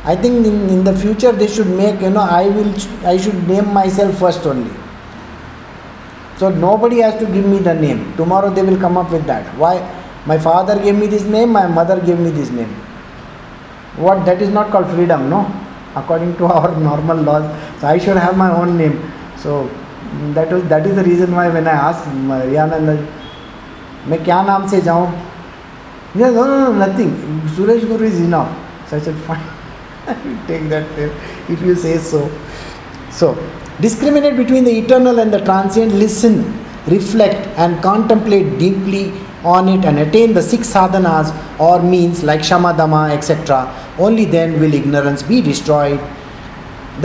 [0.04, 2.72] I think in, in the future they should make you know i will
[3.06, 4.70] i should name myself first only.
[6.36, 8.16] So nobody has to give me the name.
[8.16, 9.46] Tomorrow they will come up with that.
[9.56, 9.78] Why?
[10.26, 12.70] My father gave me this name my mother gave me this name.
[13.96, 14.24] What?
[14.26, 15.46] That is not called freedom no?
[15.94, 19.00] According to our normal laws so i should have my own name.
[19.38, 19.70] So
[20.33, 22.05] that was that is the reason why when i asked
[22.51, 22.97] riyananda
[24.09, 25.07] मैं क्या नाम से जाऊँ
[26.15, 27.09] no no no nothing
[27.55, 28.51] suresh guru is enough
[28.89, 29.43] so i said fine
[30.07, 31.11] i will take that name
[31.55, 32.21] if you say so
[33.19, 33.27] so
[33.81, 36.37] discriminate between the eternal and the transient listen
[36.87, 39.03] reflect and contemplate deeply
[39.43, 41.29] on it and attain the six sadhanas
[41.67, 43.61] or means like shamadama etc
[44.07, 45.99] only then will ignorance be destroyed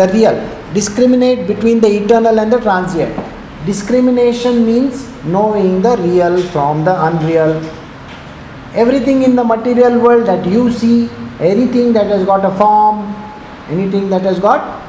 [0.01, 0.39] the real
[0.74, 3.16] discriminate between the eternal and the transient.
[3.66, 7.62] Discrimination means knowing the real from the unreal.
[8.74, 13.16] Everything in the material world that you see anything that has got a form
[13.70, 14.82] anything that has got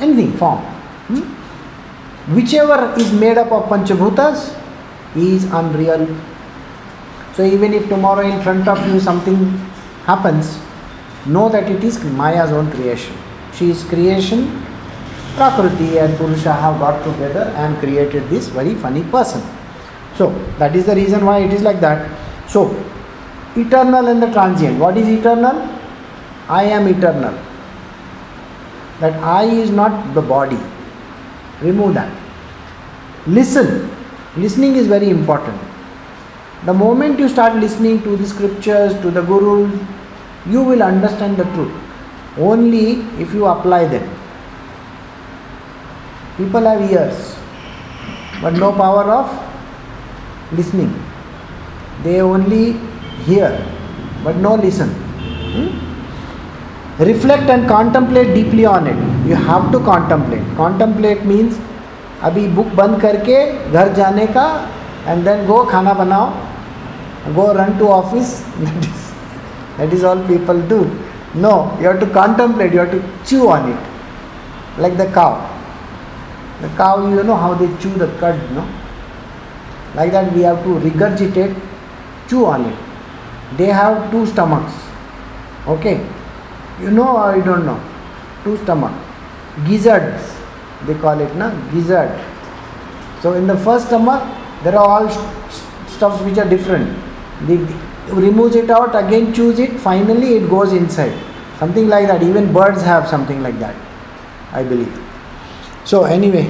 [0.00, 0.58] anything form
[1.08, 2.34] hmm?
[2.34, 4.58] whichever is made up of panchabhutas
[5.16, 6.06] is unreal.
[7.34, 9.36] So even if tomorrow in front of you something
[10.04, 10.58] happens
[11.26, 13.16] know that it is maya's own creation.
[13.52, 14.61] She is creation
[15.36, 19.42] prakriti and purusha have got together and created this very funny person
[20.16, 22.10] so that is the reason why it is like that
[22.48, 22.64] so
[23.56, 25.56] eternal and the transient what is eternal
[26.48, 27.34] i am eternal
[29.02, 30.58] that I is not the body.
[31.60, 32.10] Remove that.
[33.26, 33.90] Listen.
[34.36, 35.60] Listening is very important.
[36.64, 39.56] The moment you start listening to the scriptures, to the Guru,
[40.48, 41.72] you will understand the truth.
[42.38, 42.84] Only
[43.24, 44.08] if you apply them.
[46.37, 47.35] People have ears,
[48.41, 49.27] but no power of
[50.51, 50.93] listening.
[52.03, 52.73] They only
[53.25, 53.51] hear,
[54.23, 54.89] but no listen.
[55.55, 55.83] Hmm?
[56.99, 61.59] reflect and contemplate deeply on it you have to contemplate contemplate means
[62.27, 63.35] अभी book बंद करके
[63.71, 64.45] घर जाने का
[65.07, 70.79] and then go खाना बनाओ go run to office that is all people do
[71.35, 73.77] No, you have to contemplate, you have to chew on it.
[74.79, 75.50] Like the cow.
[76.62, 78.62] the cow, you know how they chew the cud, no?
[79.96, 81.60] Like that, we have to regurgitate,
[82.28, 82.78] chew on it.
[83.56, 84.72] They have two stomachs.
[85.66, 86.06] Okay?
[86.80, 87.82] You know or you don't know?
[88.44, 88.92] Two stomach.
[89.66, 90.36] Gizzards,
[90.86, 91.50] they call it, na?
[91.72, 92.18] Gizzard.
[93.20, 94.22] So in the first stomach,
[94.62, 96.96] there are all st- stuffs which are different.
[97.46, 97.56] They
[98.08, 101.12] removes it out, again chews it, finally it goes inside.
[101.58, 102.22] Something like that.
[102.22, 103.74] Even birds have something like that,
[104.52, 105.01] I believe.
[105.84, 106.48] So anyway,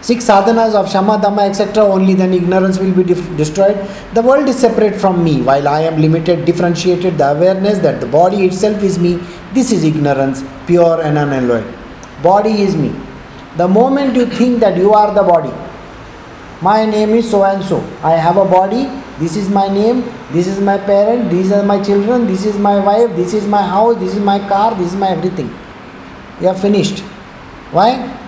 [0.00, 1.84] six sadhanas of shama, dama, etc.
[1.84, 3.76] Only then ignorance will be destroyed.
[4.14, 7.18] The world is separate from me, while I am limited, differentiated.
[7.18, 9.20] The awareness that the body itself is me.
[9.52, 11.72] This is ignorance, pure and unalloyed.
[12.22, 12.92] Body is me.
[13.56, 15.52] The moment you think that you are the body,
[16.62, 17.78] my name is so and so.
[18.02, 18.84] I have a body.
[19.18, 20.04] This is my name.
[20.32, 21.30] This is my parent.
[21.30, 22.26] These are my children.
[22.26, 23.14] This is my wife.
[23.16, 23.98] This is my house.
[23.98, 24.74] This is my car.
[24.74, 25.54] This is my everything.
[26.40, 27.02] You are finished.
[27.72, 28.18] Why?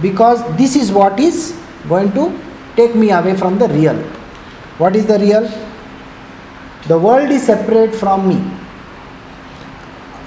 [0.00, 2.38] Because this is what is going to
[2.76, 3.96] take me away from the real.
[4.78, 5.48] What is the real?
[6.88, 8.38] The world is separate from me.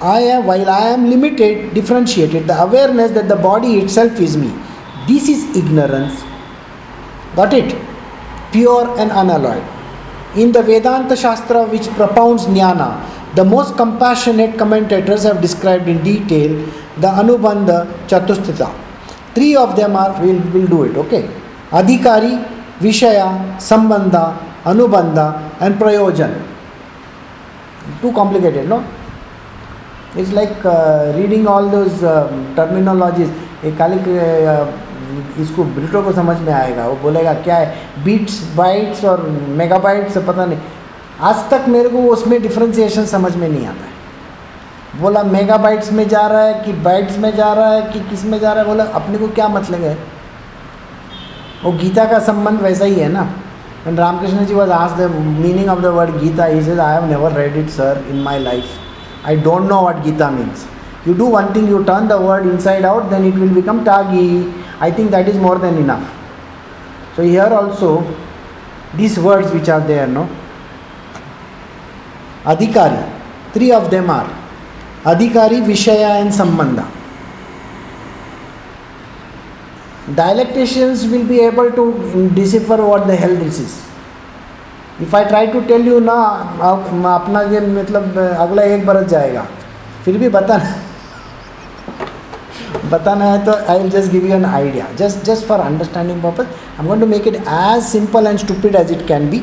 [0.00, 4.52] I am, while I am limited, differentiated, the awareness that the body itself is me.
[5.06, 6.22] This is ignorance.
[7.34, 7.74] Got it?
[8.52, 9.64] Pure and unalloyed.
[10.36, 16.56] In the Vedanta Shastra, which propounds jnana, the most compassionate commentators have described in detail
[16.96, 18.74] the Anubandha Chatusthita.
[19.34, 21.28] Three of them are, we'll, we'll do it, okay?
[21.70, 22.42] Adhikari,
[22.80, 26.46] Vishaya, Sambandha, Anubandha, and Prayojan.
[28.00, 28.84] Too complicated, no?
[30.16, 33.30] It's like uh, reading all those um, terminologies.
[33.78, 34.66] खाली uh,
[35.40, 39.22] इसको ब्रिटो को समझ में आएगा वो बोलेगा क्या है बीट्स बाइट्स और
[39.58, 40.58] मेगाबाइट्स पता नहीं
[41.20, 46.08] आज तक मेरे को उसमें डिफ्रेंसीशन समझ में नहीं आता है। बोला मेगा बाइट्स में
[46.08, 48.68] जा रहा है कि बाइट्स में जा रहा है कि किसमें जा रहा है?
[48.68, 49.96] बोला, अपने को क्या मतलब है?
[51.64, 53.28] वो गीता का संबंध वैसा ही है ना।
[53.86, 57.04] एंड रामकृष्ण जी वॉज़ आज the meaning of the word Gita is is I have
[57.04, 60.66] never read it sir in my life I don't know what Gita means
[61.08, 64.54] you do one thing you turn the word inside out then it will become tagi
[64.82, 66.08] I think that is more than enough
[67.16, 67.96] so here also
[68.96, 70.28] this words which are there no
[72.44, 73.02] Adhikari,
[73.52, 74.28] three of them are.
[75.04, 76.86] Adhikari, Vishaya, and Sambandha.
[80.14, 83.84] Dialecticians will be able to decipher what the hell this is.
[85.02, 86.12] If I try to tell you ना
[87.12, 89.44] अपना ये मतलब अगला एक बरस जाएगा.
[90.04, 90.74] फिर भी बताना
[92.90, 96.46] बताना है तो I will just give you an idea just just for understanding purpose
[96.80, 99.42] I going to make it as simple and stupid as it can be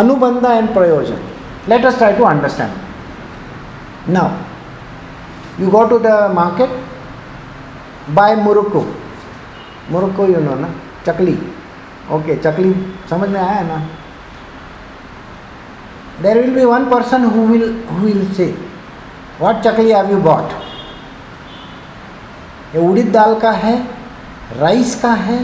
[0.00, 1.20] Anubandha and Prayojan.
[1.66, 2.72] Let us try to understand.
[4.06, 4.28] Now,
[5.58, 6.70] you go to the market,
[8.14, 8.82] buy Murukku.
[9.90, 10.68] Murukku, you know, na?
[11.04, 11.36] Chakli.
[12.10, 12.72] Okay, Chakli,
[13.08, 13.78] samajh mein aaya na
[16.20, 18.50] there will be one person who will who will say
[19.42, 20.56] what chakli have you bought
[22.74, 23.74] ये उड़ीद दाल का है
[24.60, 25.38] rice का है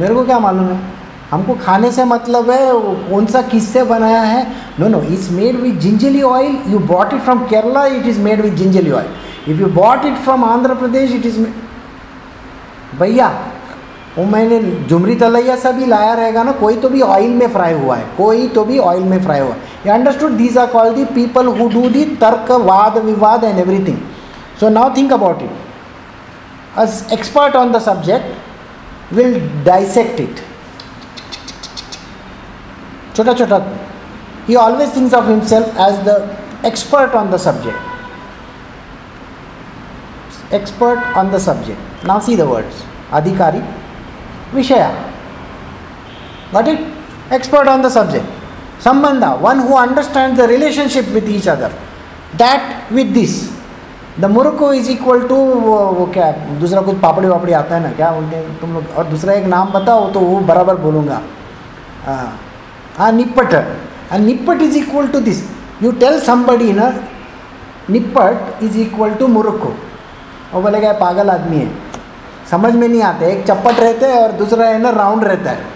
[0.00, 0.95] मेरे को क्या मालूम है
[1.30, 2.72] हमको खाने से मतलब है
[3.10, 4.46] कौन सा किससे बनाया है?
[4.78, 8.40] No no it's made with gingelly oil you bought it from Kerala it is made
[8.40, 11.38] with gingelly oil if you bought it from Andhra Pradesh it is
[12.98, 13.28] भैया,
[14.18, 14.58] वो मैंने
[14.88, 18.04] जुमरी तलैया सा भी लाया रहेगा ना, कोई तो भी ऑयल में फ्राई हुआ है,
[18.16, 21.68] कोई तो भी ऑयल में फ्राई हुआ है। Understood these are called the people who
[21.70, 23.98] do the tarka vada vivada and everything
[24.60, 30.40] so now think about it us expert on the subject will dissect it
[33.16, 33.64] छोटा छोटा
[34.48, 36.22] ही always things of himself as the
[36.66, 37.94] expert on the subject
[40.52, 41.78] expert on the subject.
[42.04, 43.62] Now see the words Adhikari,
[44.52, 44.90] Vishaya.
[46.52, 46.80] Got it?
[47.30, 48.24] Expert on the subject.
[48.78, 51.72] Sambandha, one who understands the relationship with each other.
[52.36, 53.52] That with this.
[54.20, 58.08] The muruku is equal to वो, क्या दूसरा कुछ पापड़ी वापड़ी आता है ना क्या
[58.10, 61.20] हैं तुम लोग और दूसरा एक नाम बताओ तो वो बराबर बोलूँगा
[62.04, 62.45] हाँ
[62.98, 65.42] हाँ nippat and nippat is equal to this
[65.82, 66.88] you tell somebody ना
[67.90, 69.74] nippat is equal to muruku
[70.52, 71.70] वो बोलेगा पागल आदमी है
[72.50, 75.74] समझ में नहीं आते एक चप्पट रहता है और दूसरा है ना राउंड रहता है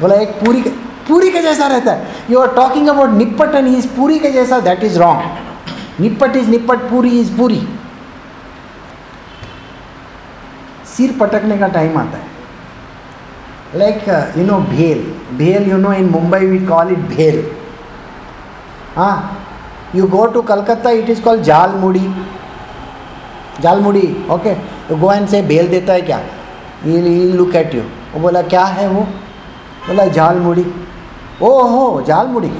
[0.00, 0.62] बोला एक पूरी
[1.08, 4.58] पूरी के जैसा रहता है you are talking about nippat and is puri के जैसा
[4.60, 7.60] that is wrong nippat is nippat puri is puri
[10.96, 12.31] सिर पटकने का टाइम आता है
[13.74, 15.00] like uh, you know bhel
[15.38, 17.38] bhel you know in mumbai we call it bhel
[18.96, 19.16] ah
[19.94, 22.04] you go to calcutta it is called jalmudi
[23.66, 24.06] jalmudi
[24.36, 24.54] okay
[24.90, 26.20] you go and say bhel deta hai kya
[26.84, 29.02] he'll, he'll look at you वो बोला क्या है वो
[29.88, 30.64] बोला झाल मुड़ी
[31.42, 32.50] ओ हो झाल मुड़ी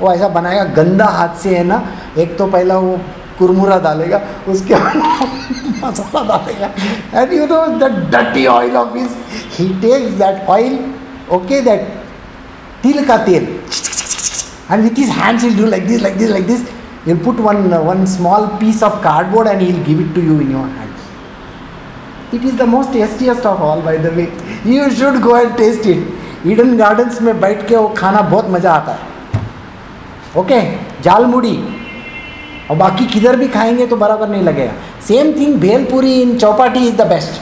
[0.00, 1.82] वो ऐसा बनाएगा गंदा हाथ से है ना
[2.22, 2.98] एक तो पहला वो
[3.38, 6.70] कुरमुरा डालेगा उसके मसाला डालेगा।
[7.20, 9.10] And you know that डटी oil of is
[9.58, 10.78] he takes that oil
[11.36, 11.80] okay that
[12.82, 13.48] तिल का तेल
[14.70, 16.60] and with is hands is do like this like this like this
[17.08, 20.52] you put one one small piece of cardboard and you'll give it to you in
[20.52, 24.32] your hand it is the most tastiest of all by the way
[24.66, 28.72] you should go and taste it Eden Gardens में बैठ के वो खाना बहुत मज़ा
[28.72, 29.10] आता है।
[30.36, 31.56] Okay okay, jhalmuri.
[32.72, 34.72] और बाकी किधर भी खाएँगे तो बराबर नहीं लगेगा।
[35.06, 37.40] Same thing bhelpuri in Chowpatty is the best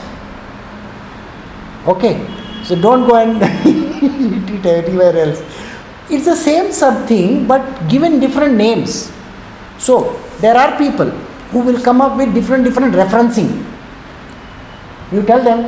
[1.88, 2.08] okay
[2.68, 5.42] so don't go and eat everywhere else
[6.12, 7.60] it's the same सब thing but
[7.90, 8.96] given different names
[9.86, 9.98] so
[10.40, 11.12] there are people
[11.52, 13.50] who will come up with different different referencing
[15.14, 15.62] you tell them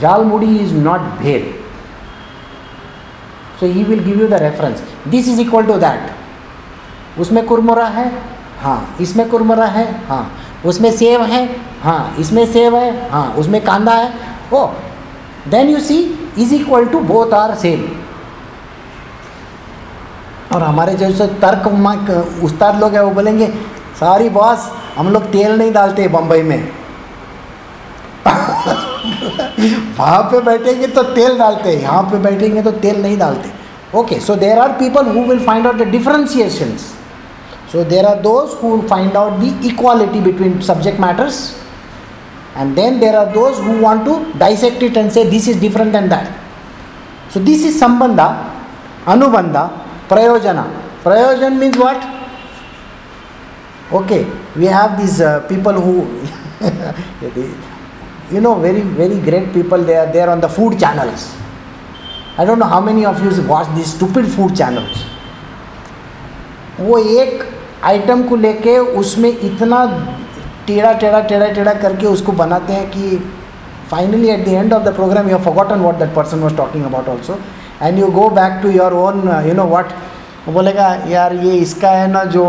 [0.00, 1.44] jhalmuri is not bhel
[3.60, 8.10] so he will give you the reference this is equal to that उसमें कुरमुरा है
[8.60, 10.30] हाँ इसमें कुरमुरा है हाँ।
[10.66, 11.44] उसमें सेब है
[11.82, 14.12] हाँ इसमें सेब है हाँ उसमें कांदा है।
[14.52, 14.66] ओ
[15.48, 15.98] then you see
[16.38, 17.84] is equal to both are same
[20.54, 21.66] और हमारे जैसे तर्क
[22.44, 23.46] उस्ताद लोग हैं, वो बोलेंगे
[24.00, 26.68] सारी बॉस हम लोग तेल नहीं डालते बम्बई में.
[29.98, 33.50] वहाँ पे बैठेंगे तो तेल डालते हैं यहाँ पे बैठेंगे तो तेल नहीं डालते।
[33.98, 36.92] Okay so there are people who will find out the differentiations
[37.71, 41.43] so there are those who find out the equality between subject matters
[42.55, 45.91] and then there are those who want to dissect it and say this is different
[45.91, 46.27] than that
[47.31, 48.27] so this is sambandha
[49.13, 49.63] anubandha
[50.11, 50.65] prayojana
[51.05, 52.01] prayojan means what
[53.99, 54.21] okay
[54.55, 55.95] we have these uh, people who
[58.33, 61.23] you know very very great people they are there on the food channels
[62.37, 65.01] i don't know how many of you watch these stupid food channels
[66.79, 67.43] वो एक
[67.84, 69.84] item को लेके उसमें इतना
[70.66, 73.16] टेढ़ा टेढ़ा टेढ़ा टेढ़ा करके उसको बनाते हैं कि
[73.90, 76.84] finally at the end of the programme you have forgotten what that person was talking
[76.84, 77.38] about also
[77.82, 79.92] and you go back to your own you know what
[80.48, 82.44] बोलेगा, यार, ये इसका है ना जो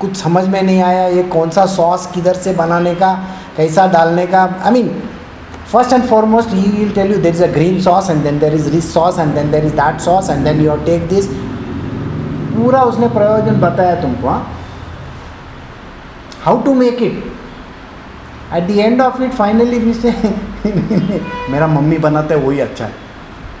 [0.00, 3.12] कुछ समझ में नहीं आया, ये कौन सा सॉस किधर से बनाने का,
[3.56, 4.42] कैसा डालने का?
[4.64, 4.88] I mean
[5.72, 8.54] first and foremost he will tell you there is a green sauce and then there
[8.54, 11.28] is this sauce and then there is that sauce and then you take this
[12.58, 14.28] पूरा उसने प्रयोजन बताया तुमको
[16.44, 17.24] how to make it
[18.54, 20.14] at the end of it finally भी से
[21.50, 22.92] मेरा mummy बनाता है, वही अच्छा है।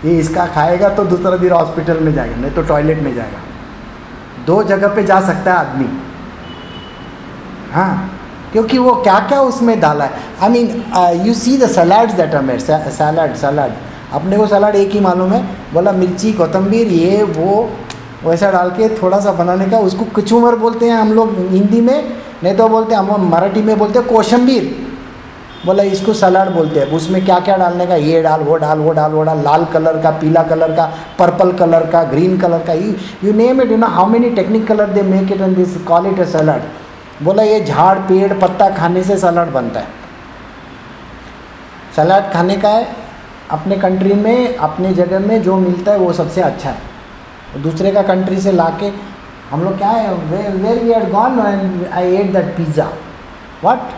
[0.04, 3.38] ये इसका खाएगा तो दूसरा दिन हॉस्पिटल में जाएगा, नहीं तो टॉयलेट में जाएगा।
[4.46, 5.88] दो जगह पे जा सकता है आदमी।
[7.72, 8.10] हाँ
[8.52, 12.42] क्योंकि वो क्या क्या उसमें डाला है। I mean you see the salads that are
[12.42, 13.72] made salad salad
[14.12, 15.42] अपने को सलाड एक ही मालूम है,
[15.72, 17.70] बोला मिर्ची कोतंबीर ये, वो
[18.24, 22.16] वैसा डाल के थोड़ा सा बनाने का, उसको कचूमर बोलते हैं हम लोग हिंदी में,
[22.42, 24.76] नहीं तो बोलते हम मराठी में बोलते हैं कोशंबीर।
[25.66, 28.92] बोला इसको सलाड बोलते हैं, उसमें क्या क्या डालने का, ये डाल, वो डाल वो
[28.92, 30.84] डाल वो डाल, लाल कलर का, पीला कलर का,
[31.18, 32.92] पर्पल कलर का, ग्रीन कलर का, you
[33.24, 36.06] you name it you know how many technique colour they make it and this call
[36.06, 36.62] it a salad
[37.22, 39.86] बोला ये झाड़, पेड़, पत्ता खाने से सलाड बनता है।
[41.96, 42.86] सलाड खाने का है,
[43.50, 46.76] अपने कंट्री में, अपने जगह में जो मिलता है वो सबसे अच्छा है।
[47.56, 48.92] दूसरे का कंट्री से ला के
[49.50, 52.88] हम लोग क्या है where we are gone and I ate that pizza
[53.64, 53.90] what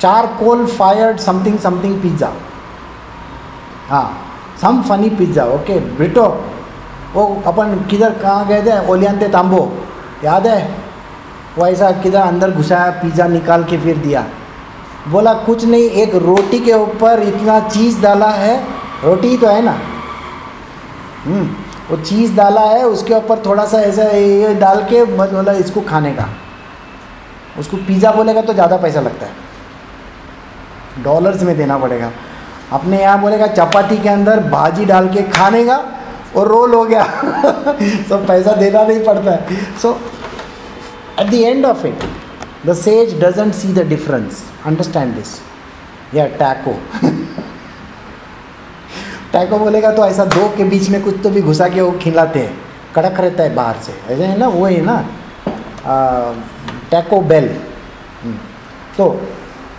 [0.40, 2.32] charcoal fired something something pizza
[3.88, 4.06] हाँ
[4.60, 6.26] some funny pizza okay burrito
[7.14, 8.78] वो अपन किधर कहाँ गए थे?
[8.90, 9.60] ओलियांते तांबो।
[10.24, 10.62] याद है?
[11.56, 14.24] वो ऐसा किधर अंदर घुसाया पिज़्ज़ा निकाल के फिर दिया।
[15.08, 18.56] बोला कुछ नहीं एक रोटी के ऊपर इतना चीज़ डाला है
[19.04, 19.76] रोटी ही तो है ना?
[21.24, 21.48] हम्म,
[21.90, 26.12] वो चीज़ डाला है, उसके ऊपर थोड़ा सा ऐसा ये डाल के बोला इसको खाने
[26.12, 26.28] का।
[27.58, 29.32] उसको पिज़्ज़ा बोलेगा तो ज़्यादा पैसा लगता है।
[31.04, 32.10] डॉलर्स में देना पड़ेगा।
[32.72, 35.76] अपने यहाँ बोलेगा, चपाती के अंदर भाजी डाल के खाने का
[36.36, 37.04] और रोल हो गया।
[38.08, 39.98] सब पैसा देना नहीं पड़ता है। So
[41.20, 42.04] at the end of it
[42.66, 45.38] the sage doesn't see the difference understand this
[46.14, 46.74] या taco.
[49.34, 52.38] टैको बोलेगा तो ऐसा दो के बीच में कुछ तो भी घुसा के वो खिलाते
[52.38, 52.52] हैं।
[52.94, 54.96] कड़क रहता है बाहर से। ऐसे है ना, वो है ना
[56.90, 57.48] टैको बेल
[58.96, 59.08] तो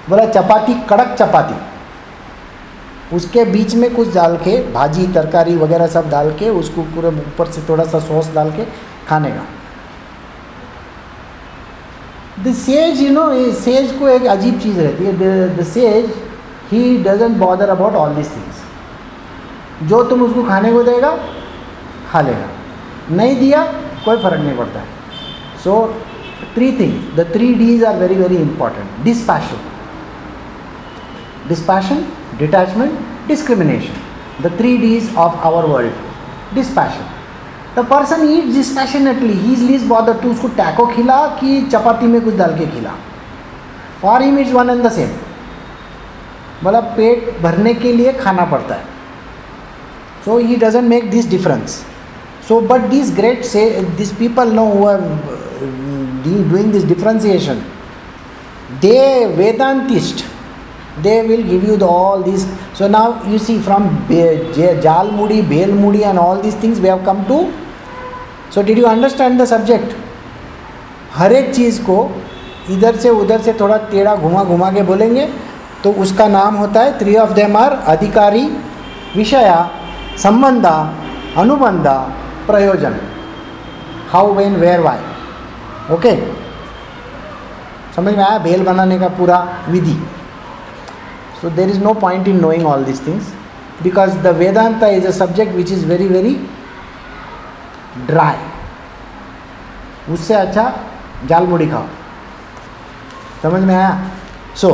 [0.10, 1.56] बोला, चपाती, कड़क चपाती।
[3.16, 7.52] उसके बीच में कुछ डाल के, भाजी, तरकारी वगैरह सब डाल के, उसको पूरे ऊपर
[7.52, 8.66] से थोड़ा सा सॉस डाल के
[9.08, 9.46] खाने का।
[12.44, 16.14] The sage you know sage को एक अजीब चीज़ रहती है। The sage
[16.72, 18.55] he doesn't bother about all this things
[19.84, 21.12] जो तुम उसको खाने को देगा,
[22.12, 23.64] खा लेगा। नहीं दिया,
[24.06, 24.88] कोई फ़र्क नहीं पड़ता है।
[25.64, 25.74] So
[26.56, 29.60] three things the three Ds are very very important dispassion
[31.48, 32.06] dispassion
[32.40, 37.06] detachment discrimination the three Ds of our world dispassion
[37.76, 42.22] the person eat dispassionately he is least bother to उसको टैको खिला कि चपाती में
[42.22, 42.92] कुछ डाल के खिला।
[44.02, 45.10] For him is one and the same
[46.64, 48.94] मतलब पेट भरने के लिए खाना पड़ता है।
[50.26, 51.82] So he doesn't make this difference
[52.48, 55.02] so but this great से this people know who are
[56.26, 57.60] doing this differentiation
[58.82, 59.02] they
[59.40, 60.24] vedantist
[60.98, 63.88] they will give you the, all these so now you see from
[64.86, 67.40] jal mudi bel mudi and all these things we have come to
[68.50, 69.96] so did you understand the subject
[71.16, 71.98] हर एक चीज़ को
[72.72, 75.28] इधर से उधर से थोड़ा टेढ़ा घुमा घुमा के बोलेंगे
[75.84, 78.44] तो उसका नाम होता है थ्री ऑफ़ देम आर अधिकारी
[79.16, 79.56] vishaya
[80.24, 80.76] sambandha
[81.38, 81.96] anubandha
[82.48, 82.96] prayojan
[84.12, 86.16] how when where why okay
[87.96, 88.38] समझ में आया?
[88.38, 89.38] भेल बनाने का पूरा
[89.70, 89.98] विधि।
[91.42, 93.34] So there is no point in knowing all this things
[93.84, 96.34] because the Vedanta is a subject which is very very
[98.08, 98.38] dry
[100.14, 100.72] उससे अच्छा
[101.28, 101.86] jhalmuri खाओ।
[103.44, 103.98] समझ में आया?
[104.56, 104.70] So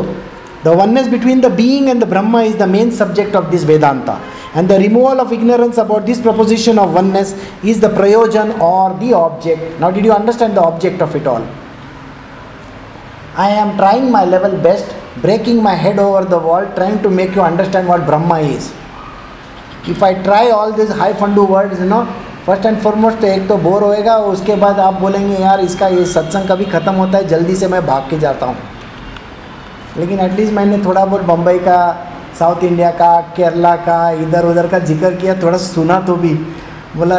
[0.63, 4.19] the oneness between the being and the Brahma is the main subject of this Vedanta
[4.53, 7.33] And the removal of ignorance about this proposition of oneness
[7.63, 9.79] is the prayojan or the object.
[9.79, 11.47] Now, did you understand the object of it all?
[13.35, 17.33] I am trying my level best, breaking my head over the wall, trying to make
[17.33, 18.73] you understand what Brahma is.
[19.87, 22.03] If I try all these high fundu words, you know,
[22.45, 26.05] first and foremost तो एक तो bore होएगा उसके बाद आप बोलेंगे यार इसका ये
[26.11, 28.55] सत्संग कभी ख़त्म होता है जल्दी से मैं भाग के जाता हूँ
[29.97, 31.77] लेकिन एटलीस्ट मैंने थोड़ा बहुत बम्बई का
[32.39, 36.33] साउथ इंडिया का, केरला का इधर उधर का ज़िक्र किया, थोड़ा सुना तो भी।
[36.95, 37.15] बोला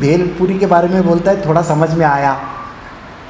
[0.00, 2.36] भेलपुरी के बारे में बोलता है, थोड़ा समझ में आया।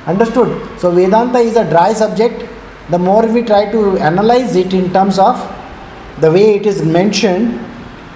[0.09, 2.45] Understood so Vedant is a dry subject
[2.91, 5.41] the more we try to analyse it in terms of
[6.21, 7.53] the way it is mention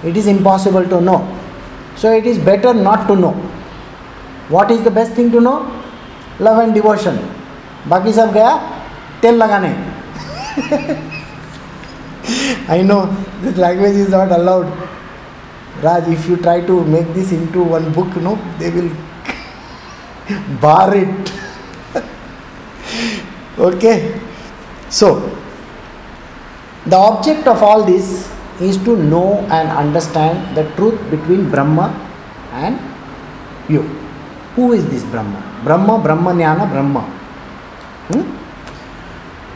[0.05, 1.17] it is impossible to know
[2.01, 3.33] so it is better not to know
[4.51, 5.55] what is the best thing to know
[6.41, 7.19] love and devotion
[7.87, 8.55] बाकी सब गया,
[9.21, 9.75] तेल लगाने।
[12.67, 13.05] I know
[13.41, 14.71] this language is not allowed.
[15.81, 18.89] Raj, if you try to make this into one book, no, they will
[20.61, 21.31] bar it.
[23.59, 24.19] okay?
[24.89, 25.37] So,
[26.85, 31.93] the object of all this is to know and understand the truth between Brahma
[32.53, 32.79] and
[33.69, 33.81] you.
[34.55, 35.41] Who is this Brahma?
[35.63, 37.01] Brahma, Brahma Jnana, Brahma.
[38.09, 38.44] Hmm?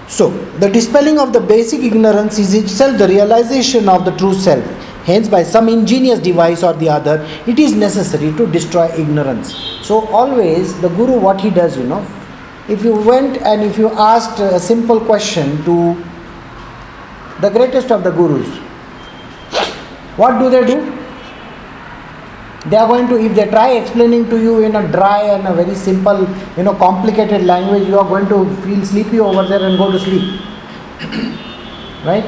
[0.09, 4.65] So, the dispelling of the basic ignorance is itself the realization of the true self.
[5.05, 9.53] Hence, by some ingenious device or the other, it is necessary to destroy ignorance.
[9.83, 12.05] So, always the Guru, what he does, you know,
[12.67, 15.95] if you went and if you asked a simple question to
[17.41, 18.47] the greatest of the Gurus,
[20.17, 20.98] what do they do?
[22.69, 25.53] They are going to if they try explaining to you in a dry and a
[25.53, 26.19] very simple
[26.57, 29.99] you know complicated language you are going to feel sleepy over there and go to
[29.99, 30.41] sleep.
[32.05, 32.23] Right?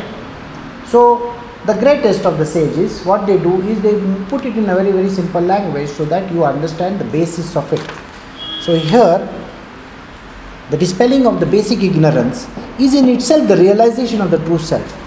[0.86, 1.34] So
[1.66, 3.94] the greatest of the sages what they do is they
[4.30, 7.72] put it in a very very simple language so that you understand the basis of
[7.72, 7.86] it.
[8.62, 9.20] So here
[10.72, 12.48] the dispelling of the basic ignorance
[12.80, 14.98] is in itself the realization of the true self.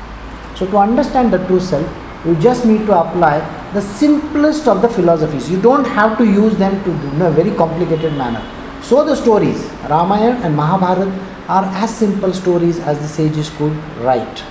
[0.57, 3.39] So to understand the true self you just need to apply
[3.75, 5.51] the simplest of the philosophies.
[5.51, 8.43] You don't have to use them to do in a very complicated manner.
[8.83, 11.11] So the stories, Ramayana and Mahabharata,
[11.49, 14.43] are as simple stories as the sages could write.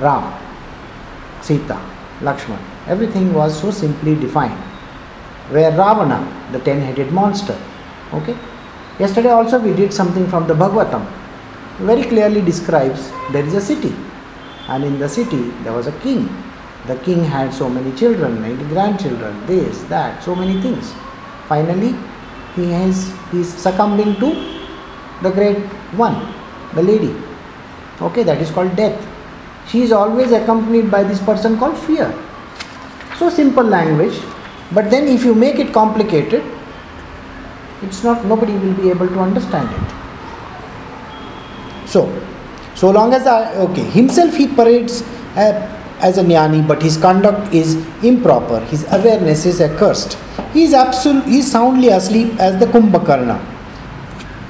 [0.00, 0.32] Ram,
[1.40, 1.80] Sita,
[2.20, 4.58] Lakshman, everything was so simply defined.
[5.50, 7.58] Where Ravana, the ten-headed monster,
[8.12, 8.36] okay.
[8.98, 11.04] Yesterday also we did something from the Bhagavatam.
[11.78, 13.92] Very clearly describes there is a city,
[14.68, 16.28] and in the city there was a king
[16.86, 20.92] the king had so many children, many grandchildren, this, that, so many things.
[21.48, 21.94] Finally,
[22.56, 24.30] he is he is succumbing to
[25.22, 25.58] the great
[25.96, 26.34] one,
[26.74, 27.14] the lady.
[28.00, 29.00] Okay, that is called death.
[29.68, 32.12] She is always accompanied by this person called fear.
[33.18, 34.18] So simple language,
[34.72, 36.42] but then if you make it complicated,
[37.82, 39.88] it's not nobody will be able to understand it.
[41.88, 42.10] So,
[42.74, 45.02] so long as I okay himself he parades.
[45.36, 50.18] Uh, as a jnani, but his conduct is improper, his awareness is accursed.
[50.52, 53.40] He is absolute, he is soundly asleep as the Kumbhakarna.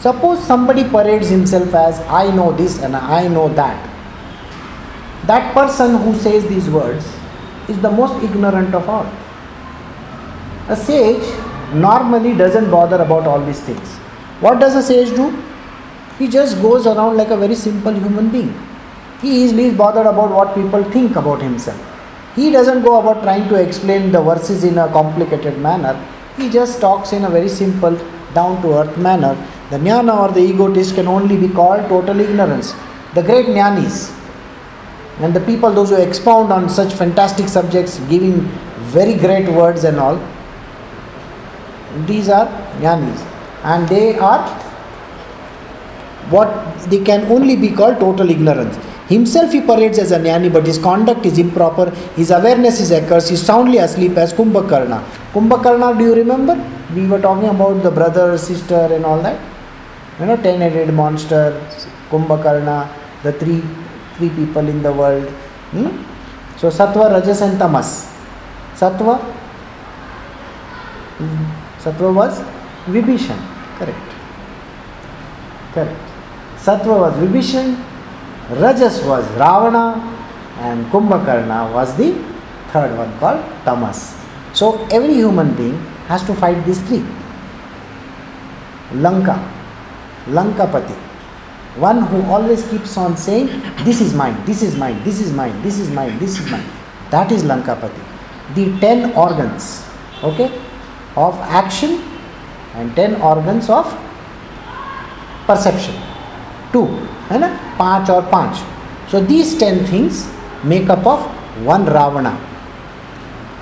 [0.01, 3.89] Suppose somebody parades himself as I know this and I know that.
[5.27, 7.07] That person who says these words
[7.69, 9.07] is the most ignorant of all.
[10.69, 11.23] A sage
[11.75, 13.89] normally doesn't bother about all these things.
[14.41, 15.31] What does a sage do?
[16.19, 18.53] He just goes around like a very simple human being.
[19.23, 21.81] He easily is bothered about what people think about himself.
[22.35, 25.95] He doesn't go about trying to explain the verses in a complicated manner.
[26.37, 27.97] He just talks in a very simple,
[28.35, 29.35] down to earth manner.
[29.71, 32.75] The jnana or the egotist can only be called total ignorance.
[33.15, 34.11] The great jnanis
[35.19, 38.41] and the people, those who expound on such fantastic subjects, giving
[38.97, 40.17] very great words and all,
[42.07, 42.47] these are
[42.81, 43.21] jnanis.
[43.63, 44.49] And they are
[46.31, 46.51] what
[46.91, 48.77] they can only be called total ignorance.
[49.09, 53.29] Himself he parades as a jnani, but his conduct is improper, his awareness is accursed,
[53.29, 55.03] he is soundly asleep as Kumbhakarna.
[55.33, 56.55] Kumbhakarna, do you remember?
[56.95, 59.39] We were talking about the brother, sister, and all that.
[60.21, 61.61] You know, ten headed monster,
[62.11, 62.89] Kumbhakarna,
[63.23, 63.63] the three
[64.17, 65.29] three people in the world.
[65.73, 66.05] Hmm?
[66.59, 68.09] So, Sattva, Rajas, and Tamas.
[68.75, 69.21] Sattva,
[71.79, 72.41] Sattva was
[72.87, 73.39] Vibhishan,
[73.79, 73.99] correct.
[75.73, 76.01] Correct.
[76.57, 77.77] Sattva was Vibhishan,
[78.51, 80.01] Rajas was Ravana,
[80.59, 82.13] and Kumbhakarna was the
[82.73, 84.15] third one called Tamas.
[84.53, 85.79] So every human being
[86.09, 87.05] has to fight these three.
[88.95, 89.37] Lanka,
[90.27, 90.95] Lankapati,
[91.77, 93.47] one who always keeps on saying,
[93.85, 96.67] This is mine, this is mine, this is mine, this is mine, this is mine.
[97.11, 98.05] That is Lankapati.
[98.55, 99.87] The ten organs,
[100.23, 100.53] okay,
[101.17, 102.03] of action
[102.75, 103.87] and ten organs of
[105.47, 105.95] perception.
[106.73, 106.87] Two,
[107.32, 107.48] है ना
[107.80, 108.64] पाँच और पाँच
[109.12, 110.26] so these ten things
[110.66, 111.30] makeup of
[111.66, 112.38] one Rawna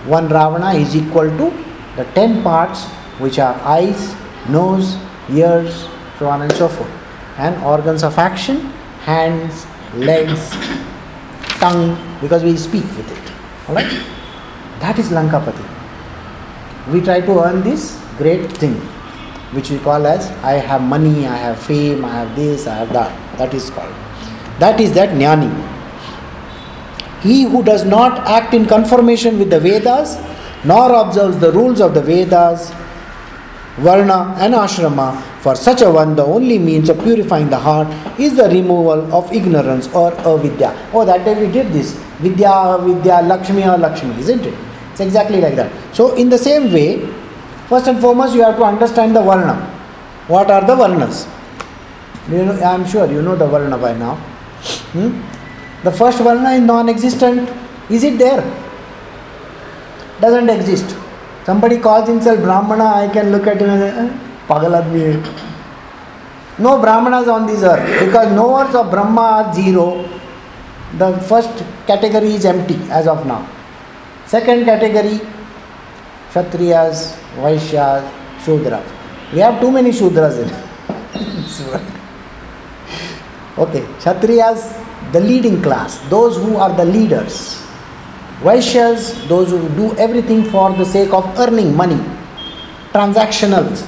[0.07, 1.51] one Rawna is equal to
[1.97, 2.86] the ten parts
[3.19, 4.13] which are eyes,
[4.49, 4.97] nose,
[5.30, 5.88] ears,
[6.19, 6.91] so on and so forth,
[7.38, 8.57] and organs of action,
[9.03, 9.65] hands,
[9.95, 10.51] legs,
[11.59, 13.32] tongue, because we speak with it.
[13.69, 13.91] Alright?
[14.80, 15.65] That is Lankapati.
[16.91, 18.76] We try to earn this great thing,
[19.53, 22.92] which we call as I have money, I have fame, I have this, I have
[22.92, 23.38] that.
[23.38, 23.94] That is called.
[24.59, 25.51] That is that jnani.
[27.22, 30.18] He who does not act in conformation with the Vedas,
[30.64, 32.70] nor observes the rules of the Vedas,
[33.78, 37.88] Varna and Ashrama, for such a one, the only means of purifying the heart
[38.20, 40.76] is the removal of ignorance or avidya.
[40.92, 41.92] Oh, that day we did this.
[42.20, 44.55] Vidya, Vidya, Lakshmi or Lakshmi, isn't it?
[44.90, 45.72] It's exactly like that.
[45.94, 47.09] So, in the same way,
[47.70, 49.54] first and foremost, you have to understand the Varna.
[50.26, 51.26] What are the Varnas?
[52.28, 54.16] You know, I am sure you know the Varna by now.
[54.94, 55.10] Hmm?
[55.84, 57.48] The first Varna is non existent.
[57.88, 58.42] Is it there?
[60.20, 60.96] Doesn't exist.
[61.44, 64.10] Somebody calls himself Brahmana, I can look at him and say, eh.
[66.58, 70.06] No Brahmanas on this earth because knowers of Brahma are zero.
[70.98, 73.48] The first category is empty as of now.
[74.26, 75.20] Second category
[76.31, 78.09] Kshatriyas, Vaishyas,
[78.45, 78.85] Shudras.
[79.33, 80.49] We have too many Shudras in
[81.43, 81.83] this world.
[83.59, 87.61] Okay, Kshatriyas, the leading class, those who are the leaders.
[88.43, 92.01] Vaishyas, those who do everything for the sake of earning money.
[92.93, 93.87] Transactionals,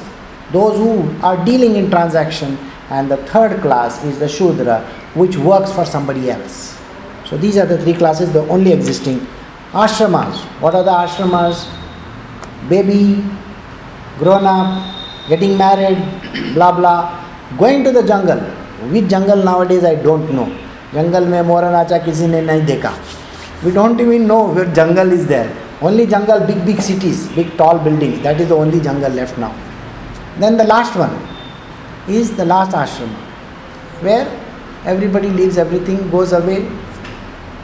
[0.53, 2.59] those who are dealing in transaction.
[2.91, 4.81] And the third class is the Shudra,
[5.15, 6.79] which works for somebody else.
[7.25, 9.27] So these are the three classes, the only existing.
[9.73, 11.82] Ashramas, what are the ashramas?
[12.70, 13.24] Baby,
[14.20, 16.00] grown up, getting married,
[16.54, 17.24] blah blah.
[17.58, 18.40] Going to the jungle.
[18.92, 20.48] Which jungle nowadays I don't know.
[20.94, 22.90] जंगल में मोरन आचा किसी ने नहीं देखा
[23.64, 25.50] we don't even know where jungle is there
[25.86, 30.40] only jungle big big cities big tall building that is the only jungle left now
[30.42, 31.18] then the last one
[32.16, 33.10] is the last ashram
[34.06, 34.26] where
[34.86, 36.60] everybody leaves everything goes away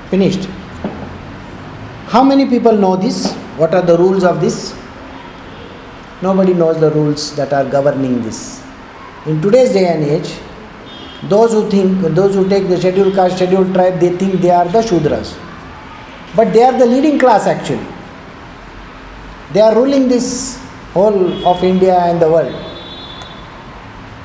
[0.09, 0.47] finished
[2.13, 3.19] how many people know this
[3.61, 4.57] what are the rules of this
[6.22, 8.62] Nobody knows the rules that are governing this.
[9.26, 10.30] In today's day and age
[11.28, 14.66] those who think those who take the scheduled caste scheduled tribe they think they are
[14.66, 15.36] the shudras.
[16.36, 17.86] But they are the leading class actually.
[19.52, 20.60] They are ruling this
[20.92, 22.54] whole of india and the world.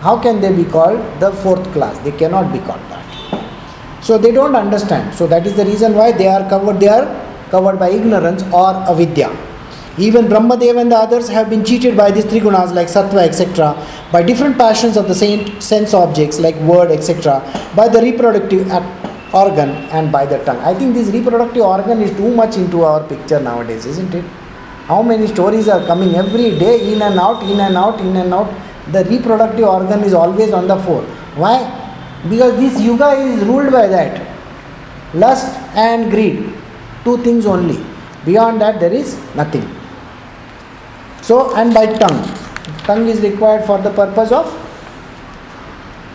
[0.02, 1.98] How can they be called the fourth class?
[2.00, 4.04] They cannot be called that.
[4.04, 5.16] So they don't understand.
[5.16, 7.08] So that is the reason why they are covered they are
[7.50, 9.32] covered by ignorance or avidya
[9.98, 13.72] even brahmadev and the others have been cheated by these three gunas like sattva etc
[14.12, 17.40] by different passions of the same sense objects like word etc
[17.76, 18.72] by the reproductive
[19.34, 23.02] organ and by the tongue i think this reproductive organ is too much into our
[23.14, 24.26] picture nowadays isn't it
[24.92, 28.34] how many stories are coming every day in and out in and out in and
[28.34, 28.50] out
[28.92, 31.04] the reproductive organ is always on the fore.
[31.36, 31.58] Why?
[32.30, 34.36] Because this yuga is ruled by that
[35.14, 36.54] lust and greed.
[37.04, 37.84] Two things only.
[38.26, 39.64] Beyond that, there is nothing.
[41.23, 42.23] So, and by tongue.
[42.85, 44.47] Tongue is required for the purpose of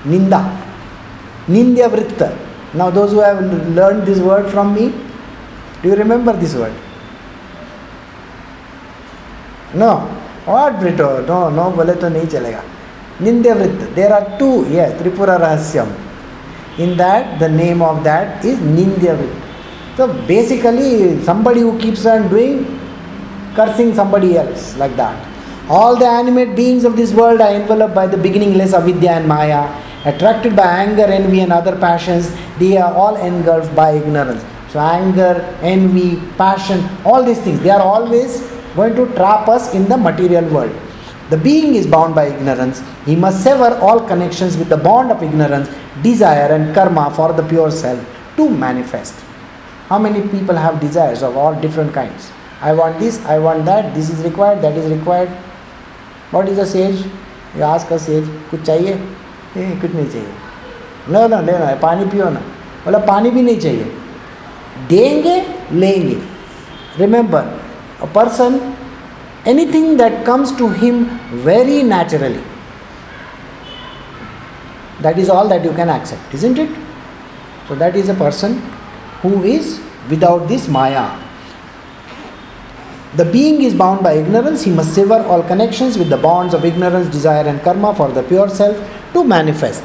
[0.06, 0.42] ninda.
[1.48, 2.36] Nindya vritta.
[2.74, 4.94] Now, those who have learned this word from me,
[5.82, 6.74] do you remember this word?
[9.76, 10.00] No.
[10.46, 11.26] What Brito?
[11.26, 12.62] No, no, बोले तो नहीं चलेगा.
[13.20, 13.96] Nindya vritta.
[13.96, 14.68] There are two.
[14.70, 15.88] Yes, Tripura Rahasyam.
[16.80, 19.98] In that, the name of that is Nindya vritta.
[19.98, 22.80] So basically, somebody who keeps on doing,
[23.59, 25.17] cursing somebody else, like that.
[25.69, 29.63] All the animate beings of this world are enveloped by the beginningless avidya and maya,
[30.11, 32.31] attracted by anger, envy, and other passions.
[32.59, 34.43] They are all engulfed by ignorance.
[34.73, 38.41] So, anger, envy, passion, all these things, they are always
[38.77, 40.75] going to trap us in the material world.
[41.31, 42.83] The being is bound by ignorance.
[43.05, 45.69] He must sever all connections with the bond of ignorance,
[46.03, 48.01] desire, and karma for the pure self
[48.37, 49.15] to manifest.
[49.89, 52.31] How many people have desires of all different kinds?
[52.62, 55.30] I want this, I want that, this is required, that is required.
[56.32, 57.04] What is a sage?
[57.56, 58.94] You ask a sage, कुछ चाहिए
[59.58, 62.40] ए, कुछ नहीं चाहिए लो ना लेना है पानी पियो ना
[62.86, 63.92] बोला पानी भी नहीं चाहिए
[64.90, 65.36] देंगे
[65.80, 66.16] लेंगे
[67.00, 67.52] remember
[68.02, 68.60] a person
[69.52, 71.00] anything that comes to him
[71.46, 72.44] very naturally
[75.06, 76.78] that is all that you can accept isn't it
[77.68, 78.56] so that is a person
[79.24, 79.74] who is
[80.14, 81.04] without this maya
[83.17, 86.65] the being is bound by ignorance he must sever all connections with the bonds of
[86.65, 88.77] ignorance desire and karma for the pure self
[89.13, 89.83] to manifest.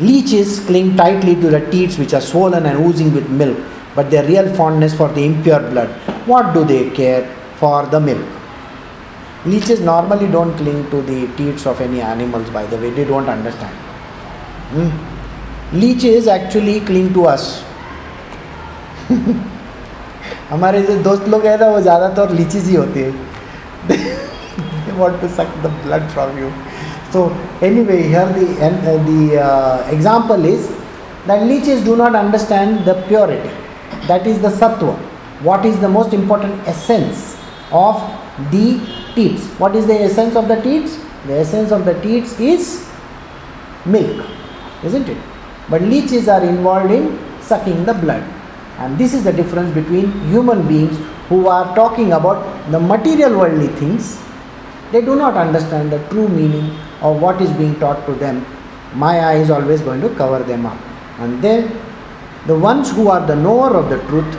[0.00, 3.58] Leeches cling tightly to the teats which are swollen and oozing with milk
[3.94, 5.88] but their real fondness for the impure blood.
[6.26, 7.24] What do they care
[7.56, 8.26] for the milk?
[9.44, 13.28] Leeches normally don't cling to the teats of any animals by the way they don't
[13.28, 13.76] understand.
[14.72, 14.88] Hmm.
[15.78, 17.62] leeches actually cling to us
[20.51, 23.11] हमारे जो दोस्त लोग हैं ना वो ज़्यादातर लीचीज ही होती है
[23.87, 26.49] they want to suck the blood from you
[27.11, 27.23] so
[27.61, 30.69] anyway here the and, uh, the uh, example is
[31.27, 33.51] that leeches do not understand the purity
[34.07, 34.95] that is the sattva
[35.49, 37.23] what is the most important essence
[37.71, 38.01] of
[38.55, 38.65] the
[39.15, 40.97] teats what is the essence of the teats
[41.29, 42.67] the essence of the teats is
[43.85, 44.25] milk
[44.89, 45.17] isn't it
[45.69, 47.05] but leeches are involved in
[47.51, 48.23] sucking the blood
[48.82, 50.96] and this is the difference between human beings
[51.28, 54.18] who are talking about the material worldly things.
[54.92, 56.70] They do not understand the true meaning
[57.00, 58.44] of what is being taught to them.
[58.94, 60.78] Maya is always going to cover them up.
[61.18, 61.70] And then
[62.46, 64.38] the ones who are the knower of the truth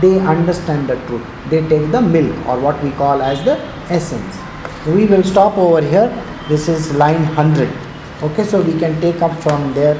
[0.00, 1.26] they understand the truth.
[1.50, 3.58] They take the milk or what we call as the
[3.90, 4.38] essence.
[4.86, 6.08] We will stop over here.
[6.48, 7.68] This is line 100
[8.22, 9.96] okay so we can take up from there.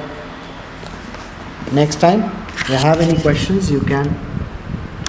[1.73, 4.07] Next time if you have any questions you can